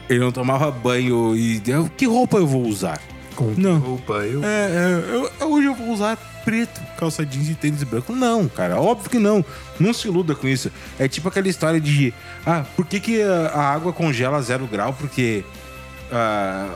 Ele 0.08 0.18
não 0.18 0.32
tomava 0.32 0.70
banho 0.70 1.36
e. 1.36 1.62
eu, 1.66 1.88
Que 1.96 2.06
roupa 2.06 2.38
eu 2.38 2.46
vou 2.46 2.66
usar? 2.66 3.00
Com 3.36 3.54
Não. 3.56 3.78
roupa, 3.78 4.14
eu. 4.24 4.42
É, 4.44 4.46
é, 4.46 5.04
eu- 5.40 5.48
hoje 5.48 5.66
eu 5.66 5.74
vou 5.74 5.88
usar 5.90 6.16
preto, 6.44 6.80
calça 6.98 7.24
jeans 7.24 7.48
e 7.48 7.54
tênis 7.54 7.82
branco. 7.82 8.14
Não, 8.14 8.48
cara, 8.48 8.80
óbvio 8.80 9.08
que 9.10 9.18
não. 9.18 9.44
Não 9.80 9.92
se 9.94 10.08
iluda 10.08 10.34
com 10.34 10.46
isso. 10.48 10.70
É 10.98 11.06
tipo 11.08 11.28
aquela 11.28 11.48
história 11.48 11.80
de. 11.80 12.12
Ah, 12.44 12.64
por 12.76 12.84
que, 12.86 13.00
que 13.00 13.22
a, 13.22 13.48
a 13.48 13.72
água 13.72 13.92
congela 13.92 14.40
zero 14.42 14.66
grau? 14.66 14.92
Porque. 14.92 15.44
ah, 16.10 16.68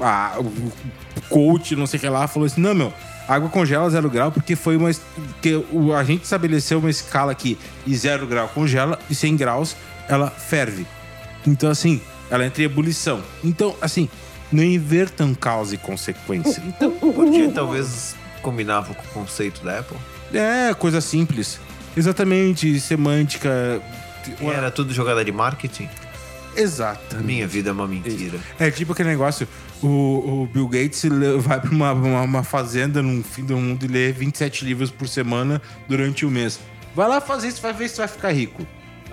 a- 0.00 0.36
o 0.40 0.72
coach, 1.28 1.76
não 1.76 1.86
sei 1.86 1.98
o 1.98 2.00
que 2.00 2.08
lá, 2.08 2.26
falou 2.26 2.46
assim: 2.46 2.60
não, 2.60 2.74
meu. 2.74 2.92
A 3.28 3.34
água 3.36 3.48
congela 3.48 3.88
zero 3.88 4.10
grau 4.10 4.32
porque 4.32 4.56
foi 4.56 4.76
uma. 4.76 4.90
que 5.40 5.54
o, 5.70 5.94
a 5.94 6.02
gente 6.04 6.24
estabeleceu 6.24 6.78
uma 6.80 6.90
escala 6.90 7.30
aqui 7.32 7.56
e 7.86 7.94
zero 7.96 8.26
grau 8.26 8.48
congela 8.48 8.98
e 9.08 9.14
100 9.14 9.36
graus 9.36 9.76
ela 10.08 10.28
ferve. 10.28 10.84
Então, 11.46 11.70
assim, 11.70 12.00
ela 12.30 12.44
entra 12.44 12.62
em 12.62 12.66
ebulição. 12.66 13.22
Então, 13.44 13.74
assim, 13.80 14.08
não 14.52 14.62
invertam 14.62 15.34
causa 15.34 15.74
e 15.74 15.78
consequência. 15.78 16.62
Então, 16.66 16.90
Porque 16.90 17.48
talvez 17.48 18.14
combinava 18.40 18.94
com 18.94 19.02
o 19.02 19.22
conceito 19.22 19.62
da 19.64 19.80
Apple. 19.80 19.96
É, 20.32 20.72
coisa 20.74 21.00
simples. 21.00 21.60
Exatamente, 21.96 22.80
semântica. 22.80 23.80
E 24.40 24.46
era 24.46 24.70
tudo 24.70 24.92
jogada 24.92 25.24
de 25.24 25.32
marketing. 25.32 25.88
Exato. 26.56 27.16
Minha 27.16 27.46
vida 27.46 27.70
é 27.70 27.72
uma 27.72 27.86
mentira. 27.86 28.38
É 28.58 28.70
tipo 28.70 28.92
aquele 28.92 29.08
negócio: 29.10 29.46
o, 29.82 29.88
o 30.42 30.48
Bill 30.52 30.68
Gates 30.68 31.02
vai 31.38 31.60
pra 31.60 31.70
uma, 31.70 31.92
uma, 31.92 32.22
uma 32.22 32.42
fazenda 32.42 33.02
no 33.02 33.22
fim 33.22 33.44
do 33.44 33.56
mundo 33.56 33.84
e 33.84 33.88
lê 33.88 34.12
27 34.12 34.64
livros 34.64 34.90
por 34.90 35.08
semana 35.08 35.60
durante 35.88 36.24
o 36.26 36.30
mês. 36.30 36.60
Vai 36.94 37.08
lá 37.08 37.20
fazer 37.20 37.48
isso, 37.48 37.60
vai 37.62 37.72
ver 37.72 37.88
se 37.88 37.98
vai 37.98 38.08
ficar 38.08 38.32
rico. 38.32 38.66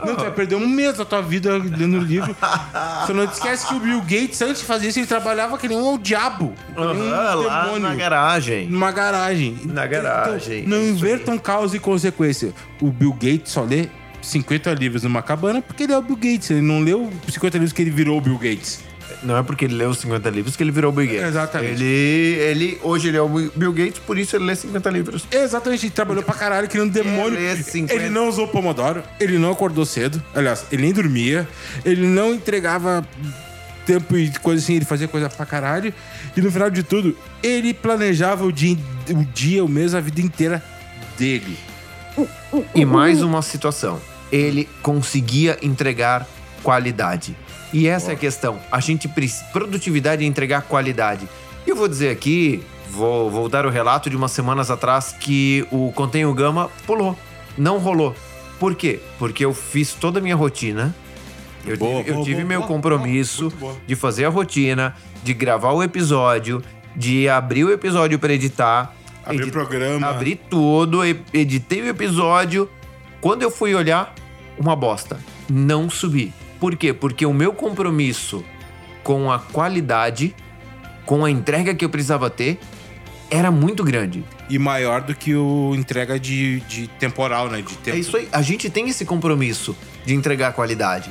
Não, 0.05 0.15
tu 0.15 0.21
vai 0.21 0.31
perder 0.31 0.55
um 0.55 0.67
mês 0.67 0.97
da 0.97 1.05
tua 1.05 1.21
vida 1.21 1.57
lendo 1.57 1.97
livro. 1.99 2.35
Só 3.07 3.13
não 3.13 3.23
esquece 3.25 3.67
que 3.67 3.73
o 3.75 3.79
Bill 3.79 4.01
Gates, 4.01 4.41
antes 4.41 4.59
de 4.61 4.65
fazer 4.65 4.87
isso, 4.89 4.99
ele 4.99 5.07
trabalhava 5.07 5.57
que 5.57 5.67
nem 5.67 5.77
um 5.77 5.97
diabo. 5.97 6.53
que 6.73 6.79
nem 6.81 6.87
um 7.03 7.13
Aham, 7.13 7.35
lá 7.35 7.63
demônio. 7.65 7.89
na 7.89 7.95
garagem. 7.95 8.67
Numa 8.67 8.91
garagem. 8.91 9.59
Na 9.65 9.85
garagem, 9.87 10.59
Então, 10.59 10.77
não 10.79 10.83
isso 10.85 10.95
invertam 10.95 11.37
causa 11.37 11.75
e 11.75 11.79
consequência. 11.79 12.53
O 12.81 12.91
Bill 12.91 13.13
Gates 13.13 13.51
só 13.51 13.63
lê 13.63 13.87
50 14.21 14.73
livros 14.73 15.03
numa 15.03 15.21
cabana 15.21 15.61
porque 15.61 15.83
ele 15.83 15.93
é 15.93 15.97
o 15.97 16.01
Bill 16.01 16.15
Gates. 16.15 16.49
Ele 16.51 16.61
não 16.61 16.79
leu 16.81 17.09
50 17.27 17.57
livros 17.57 17.73
que 17.73 17.81
ele 17.81 17.91
virou 17.91 18.17
o 18.17 18.21
Bill 18.21 18.37
Gates. 18.37 18.83
Não 19.23 19.37
é 19.37 19.43
porque 19.43 19.65
ele 19.65 19.75
leu 19.75 19.93
50 19.93 20.29
livros 20.29 20.55
que 20.55 20.63
ele 20.63 20.71
virou 20.71 20.91
o 20.91 20.95
Bill 20.95 21.07
Gates. 21.07 21.23
Exatamente. 21.23 21.83
Ele, 21.83 21.85
ele, 21.85 22.79
hoje 22.81 23.09
ele 23.09 23.17
é 23.17 23.21
o 23.21 23.27
Bill 23.27 23.73
Gates, 23.73 23.99
por 23.99 24.17
isso 24.17 24.35
ele 24.35 24.45
lê 24.45 24.55
50 24.55 24.89
livros. 24.89 25.27
Exatamente, 25.31 25.85
ele 25.85 25.93
trabalhou 25.93 26.23
pra 26.23 26.35
caralho, 26.35 26.67
criando 26.67 26.91
demônio. 26.91 27.39
50. 27.55 27.93
Ele 27.93 28.09
não 28.09 28.29
usou 28.29 28.47
Pomodoro, 28.47 29.03
ele 29.19 29.37
não 29.37 29.51
acordou 29.51 29.85
cedo. 29.85 30.21
Aliás, 30.33 30.65
ele 30.71 30.83
nem 30.83 30.93
dormia. 30.93 31.47
Ele 31.83 32.05
não 32.07 32.33
entregava 32.33 33.05
tempo 33.85 34.15
e 34.15 34.31
coisa 34.39 34.63
assim, 34.63 34.75
ele 34.75 34.85
fazia 34.85 35.07
coisa 35.07 35.29
pra 35.29 35.45
caralho. 35.45 35.93
E 36.35 36.41
no 36.41 36.51
final 36.51 36.69
de 36.69 36.83
tudo, 36.83 37.17
ele 37.41 37.73
planejava 37.73 38.45
o 38.45 38.51
dia, 38.51 38.77
o, 39.09 39.25
dia, 39.25 39.65
o 39.65 39.67
mês, 39.67 39.95
a 39.95 39.99
vida 39.99 40.21
inteira 40.21 40.63
dele. 41.17 41.57
E 42.75 42.85
mais 42.85 43.21
uma 43.21 43.41
situação. 43.41 43.99
Ele 44.31 44.69
conseguia 44.83 45.57
entregar 45.61 46.27
qualidade. 46.61 47.35
E 47.71 47.87
essa 47.87 48.11
é 48.11 48.13
a 48.13 48.17
questão. 48.17 48.59
A 48.71 48.79
gente 48.79 49.07
precisa. 49.07 49.45
Produtividade 49.51 50.23
é 50.23 50.27
entregar 50.27 50.63
qualidade. 50.63 51.27
E 51.65 51.69
eu 51.69 51.75
vou 51.75 51.87
dizer 51.87 52.09
aqui, 52.09 52.63
vou, 52.89 53.29
vou 53.29 53.47
dar 53.47 53.65
o 53.65 53.69
relato 53.69 54.09
de 54.09 54.15
umas 54.15 54.31
semanas 54.31 54.71
atrás 54.71 55.15
que 55.19 55.65
o 55.71 55.91
Contém 55.91 56.25
o 56.25 56.33
Gama 56.33 56.69
pulou. 56.87 57.17
Não 57.57 57.77
rolou. 57.77 58.15
Por 58.59 58.75
quê? 58.75 58.99
Porque 59.17 59.45
eu 59.45 59.53
fiz 59.53 59.93
toda 59.93 60.19
a 60.19 60.21
minha 60.21 60.35
rotina. 60.35 60.95
Eu 61.65 61.77
Boa, 61.77 61.97
tive, 61.97 62.09
eu 62.09 62.13
boa, 62.15 62.25
tive 62.25 62.35
boa, 62.37 62.47
meu 62.47 62.61
compromisso 62.63 63.51
de 63.85 63.95
fazer 63.95 64.25
a 64.25 64.29
rotina, 64.29 64.95
de 65.23 65.33
gravar 65.33 65.73
o 65.73 65.83
episódio, 65.83 66.63
de 66.95 67.27
abrir 67.29 67.65
o 67.65 67.71
episódio 67.71 68.17
para 68.17 68.33
editar. 68.33 68.95
Abrir 69.25 69.43
o 69.43 69.51
programa. 69.51 70.07
Abri 70.07 70.35
tudo, 70.49 71.05
e- 71.05 71.21
editei 71.33 71.81
o 71.81 71.87
episódio. 71.87 72.69
Quando 73.21 73.43
eu 73.43 73.51
fui 73.51 73.75
olhar, 73.75 74.13
uma 74.57 74.75
bosta. 74.75 75.19
Não 75.49 75.89
subi. 75.89 76.33
Por 76.59 76.75
quê? 76.75 76.93
Porque 76.93 77.25
o 77.25 77.33
meu 77.33 77.53
compromisso 77.53 78.43
com 79.03 79.31
a 79.31 79.39
qualidade, 79.39 80.35
com 81.05 81.23
a 81.23 81.31
entrega 81.31 81.73
que 81.73 81.85
eu 81.85 81.89
precisava 81.89 82.29
ter, 82.29 82.59
era 83.31 83.51
muito 83.51 83.83
grande. 83.83 84.23
E 84.49 84.57
maior 84.57 85.01
do 85.01 85.15
que 85.15 85.35
o 85.35 85.73
entrega 85.75 86.19
de, 86.19 86.59
de 86.61 86.87
temporal, 86.87 87.49
né? 87.49 87.61
De 87.61 87.77
tempo. 87.77 87.97
É 87.97 87.99
isso 87.99 88.17
aí. 88.17 88.27
A 88.31 88.41
gente 88.41 88.69
tem 88.69 88.89
esse 88.89 89.05
compromisso 89.05 89.75
de 90.05 90.13
entregar 90.13 90.53
qualidade. 90.53 91.09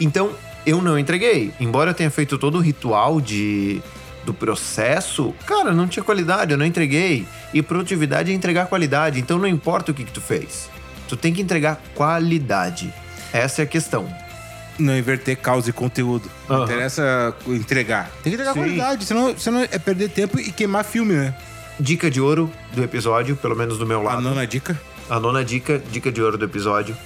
Então, 0.00 0.32
eu 0.64 0.80
não 0.80 0.98
entreguei. 0.98 1.52
Embora 1.60 1.90
eu 1.90 1.94
tenha 1.94 2.10
feito 2.10 2.38
todo 2.38 2.58
o 2.58 2.60
ritual 2.60 3.20
de 3.20 3.82
do 4.24 4.32
processo, 4.32 5.34
cara, 5.46 5.72
não 5.72 5.88
tinha 5.88 6.02
qualidade, 6.02 6.52
eu 6.52 6.58
não 6.58 6.64
entreguei. 6.64 7.26
E 7.52 7.60
produtividade 7.60 8.30
é 8.30 8.34
entregar 8.34 8.66
qualidade. 8.66 9.18
Então 9.18 9.36
não 9.36 9.48
importa 9.48 9.90
o 9.90 9.94
que, 9.94 10.04
que 10.04 10.12
tu 10.12 10.20
fez. 10.20 10.70
Tu 11.08 11.16
tem 11.16 11.32
que 11.32 11.42
entregar 11.42 11.80
qualidade. 11.94 12.94
Essa 13.32 13.62
é 13.62 13.64
a 13.64 13.66
questão. 13.66 14.06
Não 14.78 14.96
inverter 14.96 15.36
causa 15.36 15.70
e 15.70 15.72
conteúdo. 15.72 16.30
Não 16.48 16.56
Aham. 16.56 16.64
interessa 16.64 17.34
entregar. 17.46 18.10
Tem 18.22 18.30
que 18.30 18.34
entregar 18.34 18.54
Sim. 18.54 18.60
qualidade, 18.60 19.04
senão, 19.04 19.36
senão 19.38 19.60
é 19.60 19.78
perder 19.78 20.08
tempo 20.10 20.38
e 20.40 20.50
queimar 20.50 20.84
filme, 20.84 21.14
né? 21.14 21.34
Dica 21.78 22.10
de 22.10 22.20
ouro 22.20 22.50
do 22.72 22.82
episódio, 22.82 23.36
pelo 23.36 23.54
menos 23.56 23.78
do 23.78 23.86
meu 23.86 24.00
A 24.00 24.14
lado. 24.14 24.22
nona 24.22 24.46
dica. 24.46 24.80
A 25.10 25.20
nona 25.20 25.44
dica, 25.44 25.82
dica 25.90 26.10
de 26.10 26.22
ouro 26.22 26.38
do 26.38 26.44
episódio. 26.44 26.96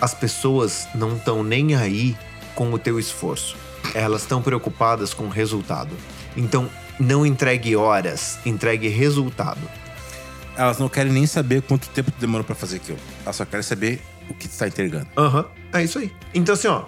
As 0.00 0.14
pessoas 0.14 0.86
não 0.94 1.16
estão 1.16 1.42
nem 1.42 1.74
aí 1.74 2.16
com 2.54 2.72
o 2.72 2.78
teu 2.78 2.98
esforço. 2.98 3.56
Elas 3.94 4.22
estão 4.22 4.40
preocupadas 4.42 5.12
com 5.14 5.24
o 5.24 5.28
resultado. 5.28 5.90
Então, 6.36 6.68
não 6.98 7.24
entregue 7.26 7.74
horas, 7.76 8.38
entregue 8.44 8.88
resultado. 8.88 9.60
Elas 10.56 10.78
não 10.78 10.88
querem 10.88 11.12
nem 11.12 11.26
saber 11.26 11.62
quanto 11.62 11.88
tempo 11.90 12.10
tu 12.10 12.18
demorou 12.20 12.44
pra 12.44 12.54
fazer 12.54 12.76
aquilo. 12.76 12.98
Elas 13.24 13.36
só 13.36 13.44
querem 13.44 13.62
saber 13.62 14.00
o 14.28 14.34
que 14.34 14.48
tu 14.48 14.56
tá 14.56 14.66
entregando. 14.66 15.06
Aham, 15.16 15.44
é 15.72 15.82
isso 15.84 15.98
aí. 15.98 16.10
Então, 16.34 16.54
assim, 16.54 16.68
ó, 16.68 16.84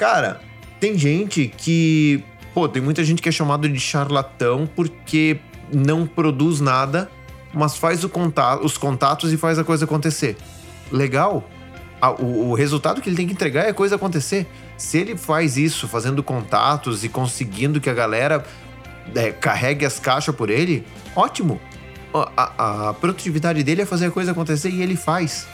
cara, 0.00 0.40
tem 0.80 0.96
gente 0.96 1.52
que. 1.56 2.24
Pô, 2.54 2.66
tem 2.68 2.80
muita 2.82 3.04
gente 3.04 3.20
que 3.22 3.28
é 3.28 3.32
chamado 3.32 3.68
de 3.68 3.78
charlatão 3.78 4.66
porque 4.74 5.38
não 5.72 6.06
produz 6.06 6.58
nada, 6.60 7.10
mas 7.52 7.76
faz 7.76 8.02
contato, 8.06 8.64
os 8.64 8.76
contatos 8.78 9.30
e 9.32 9.36
faz 9.36 9.58
a 9.58 9.64
coisa 9.64 9.84
acontecer. 9.84 10.36
Legal. 10.90 11.48
A- 12.00 12.10
o, 12.12 12.48
o 12.50 12.54
resultado 12.54 13.02
que 13.02 13.08
ele 13.10 13.16
tem 13.16 13.26
que 13.26 13.34
entregar 13.34 13.66
é 13.66 13.68
a 13.70 13.74
coisa 13.74 13.96
acontecer. 13.96 14.46
Se 14.78 14.96
ele 14.96 15.16
faz 15.18 15.58
isso, 15.58 15.86
fazendo 15.86 16.22
contatos 16.22 17.04
e 17.04 17.08
conseguindo 17.10 17.78
que 17.78 17.90
a 17.90 17.94
galera 17.94 18.42
é, 19.14 19.30
carregue 19.30 19.84
as 19.84 19.98
caixas 20.00 20.34
por 20.34 20.48
ele, 20.48 20.82
ótimo. 21.14 21.60
a, 22.14 22.30
a- 22.36 22.88
a 22.88 22.94
produtividade 22.94 23.62
dele 23.62 23.82
é 23.82 23.86
fazer 23.86 24.06
a 24.06 24.10
coisa 24.10 24.32
acontecer 24.32 24.70
e 24.70 24.80
ele 24.82 24.96
faz. 24.96 25.46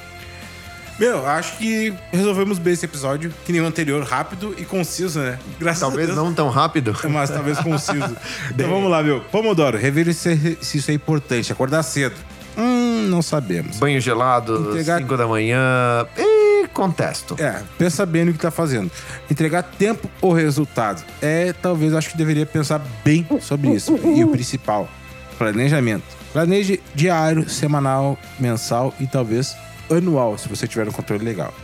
Meu, 0.98 1.26
acho 1.26 1.58
que 1.58 1.92
resolvemos 2.10 2.58
bem 2.58 2.72
esse 2.72 2.86
episódio, 2.86 3.32
que 3.44 3.52
nem 3.52 3.60
o 3.60 3.66
anterior, 3.66 4.02
rápido 4.02 4.54
e 4.56 4.64
conciso, 4.64 5.20
né? 5.20 5.38
Graças 5.60 5.80
Talvez 5.80 6.08
a 6.08 6.14
Deus. 6.14 6.24
não 6.24 6.32
tão 6.32 6.48
rápido. 6.48 6.96
Mas 7.10 7.28
talvez 7.28 7.58
conciso. 7.58 8.16
então 8.50 8.70
vamos 8.70 8.90
lá, 8.90 9.02
meu. 9.02 9.20
Pomodoro, 9.20 9.76
revire 9.76 10.14
se, 10.14 10.56
se 10.60 10.78
isso 10.78 10.90
é 10.90 10.94
importante. 10.94 11.52
Acordar 11.52 11.82
cedo. 11.82 12.14
Hum, 12.56 13.08
não 13.10 13.20
sabemos. 13.20 13.76
Banho 13.76 14.00
gelado, 14.00 14.70
Entregar- 14.70 14.98
5 15.00 15.16
da 15.18 15.26
manhã. 15.26 16.06
E 16.16 16.66
contesto. 16.68 17.36
É, 17.38 17.62
pensa 17.76 18.06
bem 18.06 18.24
no 18.24 18.32
que 18.32 18.38
tá 18.38 18.50
fazendo. 18.50 18.90
Entregar 19.30 19.62
tempo 19.62 20.10
ou 20.22 20.32
resultado. 20.32 21.04
É, 21.20 21.52
talvez, 21.52 21.92
acho 21.92 22.10
que 22.10 22.16
deveria 22.16 22.46
pensar 22.46 22.80
bem 23.04 23.26
sobre 23.42 23.70
isso. 23.74 23.94
E 24.16 24.24
o 24.24 24.28
principal, 24.28 24.88
planejamento. 25.36 26.04
Planeje 26.32 26.80
diário, 26.94 27.48
semanal, 27.48 28.18
mensal 28.38 28.94
e 29.00 29.06
talvez 29.06 29.54
anual, 29.90 30.36
se 30.38 30.48
você 30.48 30.66
tiver 30.66 30.88
um 30.88 30.92
controle 30.92 31.24
legal. 31.24 31.54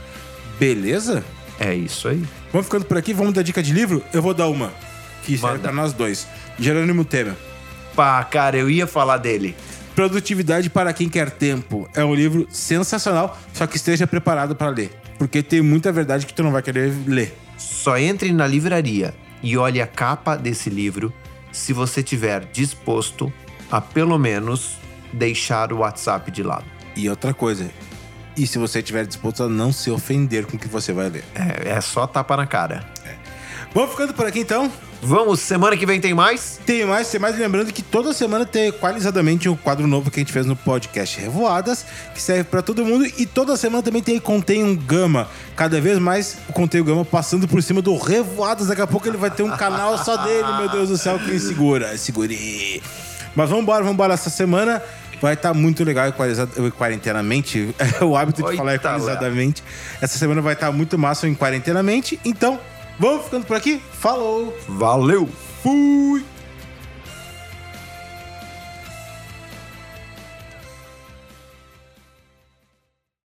Beleza? 0.59 1.25
É 1.59 1.75
isso 1.75 2.09
aí. 2.09 2.23
Vamos 2.53 2.67
ficando 2.67 2.85
por 2.85 2.97
aqui, 2.97 3.13
vamos 3.13 3.33
dar 3.33 3.43
dica 3.43 3.63
de 3.63 3.73
livro? 3.73 4.03
Eu 4.13 4.23
vou 4.23 4.35
dar 4.35 4.49
uma, 4.49 4.73
que 5.23 5.39
serve 5.39 5.57
Manda. 5.57 5.59
pra 5.61 5.73
nós 5.73 5.93
dois. 5.93 6.27
Jerônimo 6.59 7.05
Temer. 7.05 7.35
Pá, 7.95 8.23
cara, 8.25 8.57
eu 8.57 8.71
ia 8.71 8.87
falar 8.87 9.19
dele. 9.19 9.55
Produtividade 9.95 10.71
para 10.71 10.93
quem 10.93 11.09
quer 11.09 11.31
tempo. 11.31 11.89
É 11.95 12.05
um 12.05 12.15
livro 12.15 12.47
sensacional, 12.51 13.39
só 13.53 13.67
que 13.67 13.77
esteja 13.77 14.07
preparado 14.07 14.57
para 14.57 14.71
ler. 14.71 14.91
Porque 15.19 15.43
tem 15.43 15.61
muita 15.61 15.93
verdade 15.93 16.27
que 16.27 16.33
tu 16.33 16.43
não 16.43 16.51
vai 16.51 16.63
querer 16.63 16.93
ler. 17.07 17.37
Só 17.59 17.99
entre 17.99 18.33
na 18.33 18.47
livraria 18.47 19.15
e 19.43 19.57
olhe 19.57 19.81
a 19.81 19.87
capa 19.87 20.37
desse 20.37 20.71
livro 20.71 21.13
se 21.53 21.73
você 21.73 22.03
tiver 22.03 22.47
disposto 22.53 23.33
a 23.71 23.81
pelo 23.81 24.19
menos 24.19 24.79
deixar 25.13 25.73
o 25.73 25.79
WhatsApp 25.79 26.31
de 26.31 26.43
lado. 26.43 26.65
E 26.97 27.09
outra 27.09 27.33
coisa, 27.35 27.71
e 28.37 28.47
se 28.47 28.59
você 28.59 28.79
estiver 28.79 29.07
disposto 29.07 29.43
a 29.43 29.49
não 29.49 29.73
se 29.73 29.91
ofender 29.91 30.47
com 30.47 30.57
o 30.57 30.59
que 30.59 30.69
você 30.69 30.93
vai 30.93 31.11
ler. 31.11 31.25
É, 31.35 31.71
é 31.71 31.81
só 31.81 32.07
tapa 32.07 32.37
na 32.37 32.47
cara. 32.47 32.85
Vamos 33.75 33.91
ficando 33.91 34.13
por 34.13 34.27
aqui 34.27 34.41
então. 34.41 34.71
Vamos, 35.05 35.41
semana 35.41 35.77
que 35.77 35.85
vem 35.85 36.01
tem 36.01 36.15
mais? 36.15 36.61
Tem 36.65 36.85
mais, 36.85 37.11
tem 37.11 37.19
mais. 37.19 37.37
Lembrando 37.37 37.73
que 37.73 37.83
toda 37.83 38.13
semana 38.13 38.47
tem 38.47 38.69
equalizadamente 38.69 39.49
um 39.49 39.57
quadro 39.57 39.87
novo 39.87 40.11
que 40.11 40.21
a 40.21 40.23
gente 40.23 40.33
fez 40.33 40.47
no 40.47 40.55
podcast 40.55 41.19
Revoadas, 41.19 41.85
que 42.15 42.23
serve 42.23 42.45
pra 42.45 42.63
todo 42.63 42.85
mundo. 42.85 43.05
E 43.05 43.27
toda 43.27 43.57
semana 43.57 43.83
também 43.83 44.03
tem 44.03 44.21
Contém 44.21 44.63
um 44.63 44.77
Gama. 44.77 45.27
Cada 45.57 45.81
vez 45.81 45.99
mais 45.99 46.37
o 46.49 46.53
Contém 46.53 46.83
um 46.83 46.85
Gama 46.85 47.05
passando 47.05 47.49
por 47.49 47.61
cima 47.63 47.83
do 47.83 47.97
Revoadas. 47.97 48.69
Daqui 48.69 48.83
a 48.83 48.87
pouco 48.87 49.09
ele 49.09 49.17
vai 49.17 49.31
ter 49.31 49.43
um 49.43 49.57
canal 49.57 49.99
só 49.99 50.19
dele, 50.19 50.53
meu 50.59 50.69
Deus 50.69 50.91
do 50.91 50.99
céu. 50.99 51.19
Quem 51.19 51.39
segura? 51.39 51.97
Segure. 51.99 52.81
Mas 53.35 53.49
vamos 53.49 53.63
embora, 53.65 53.79
vamos 53.79 53.95
embora. 53.95 54.15
Essa 54.15 54.31
semana 54.31 54.83
vai 55.23 55.35
estar 55.35 55.55
muito 55.55 55.85
legal 55.85 56.09
equalizado, 56.09 56.51
quarentenamente. 56.73 57.75
É 58.01 58.05
o 58.05 58.17
hábito 58.17 58.43
de 58.43 58.49
Oi, 58.49 58.57
falar 58.57 58.79
tá, 58.79 58.97
equalizadamente. 58.97 59.63
Essa 60.01 60.19
semana 60.19 60.41
vai 60.41 60.55
estar 60.55 60.73
muito 60.73 60.99
massa 60.99 61.29
em 61.29 61.35
quarentenamente. 61.35 62.19
Então, 62.25 62.59
vamos 62.99 63.25
ficando 63.25 63.47
por 63.47 63.57
aqui. 63.57 63.81
Falou! 63.93 64.57
Valeu! 64.69 65.29
Fui! 65.63 66.25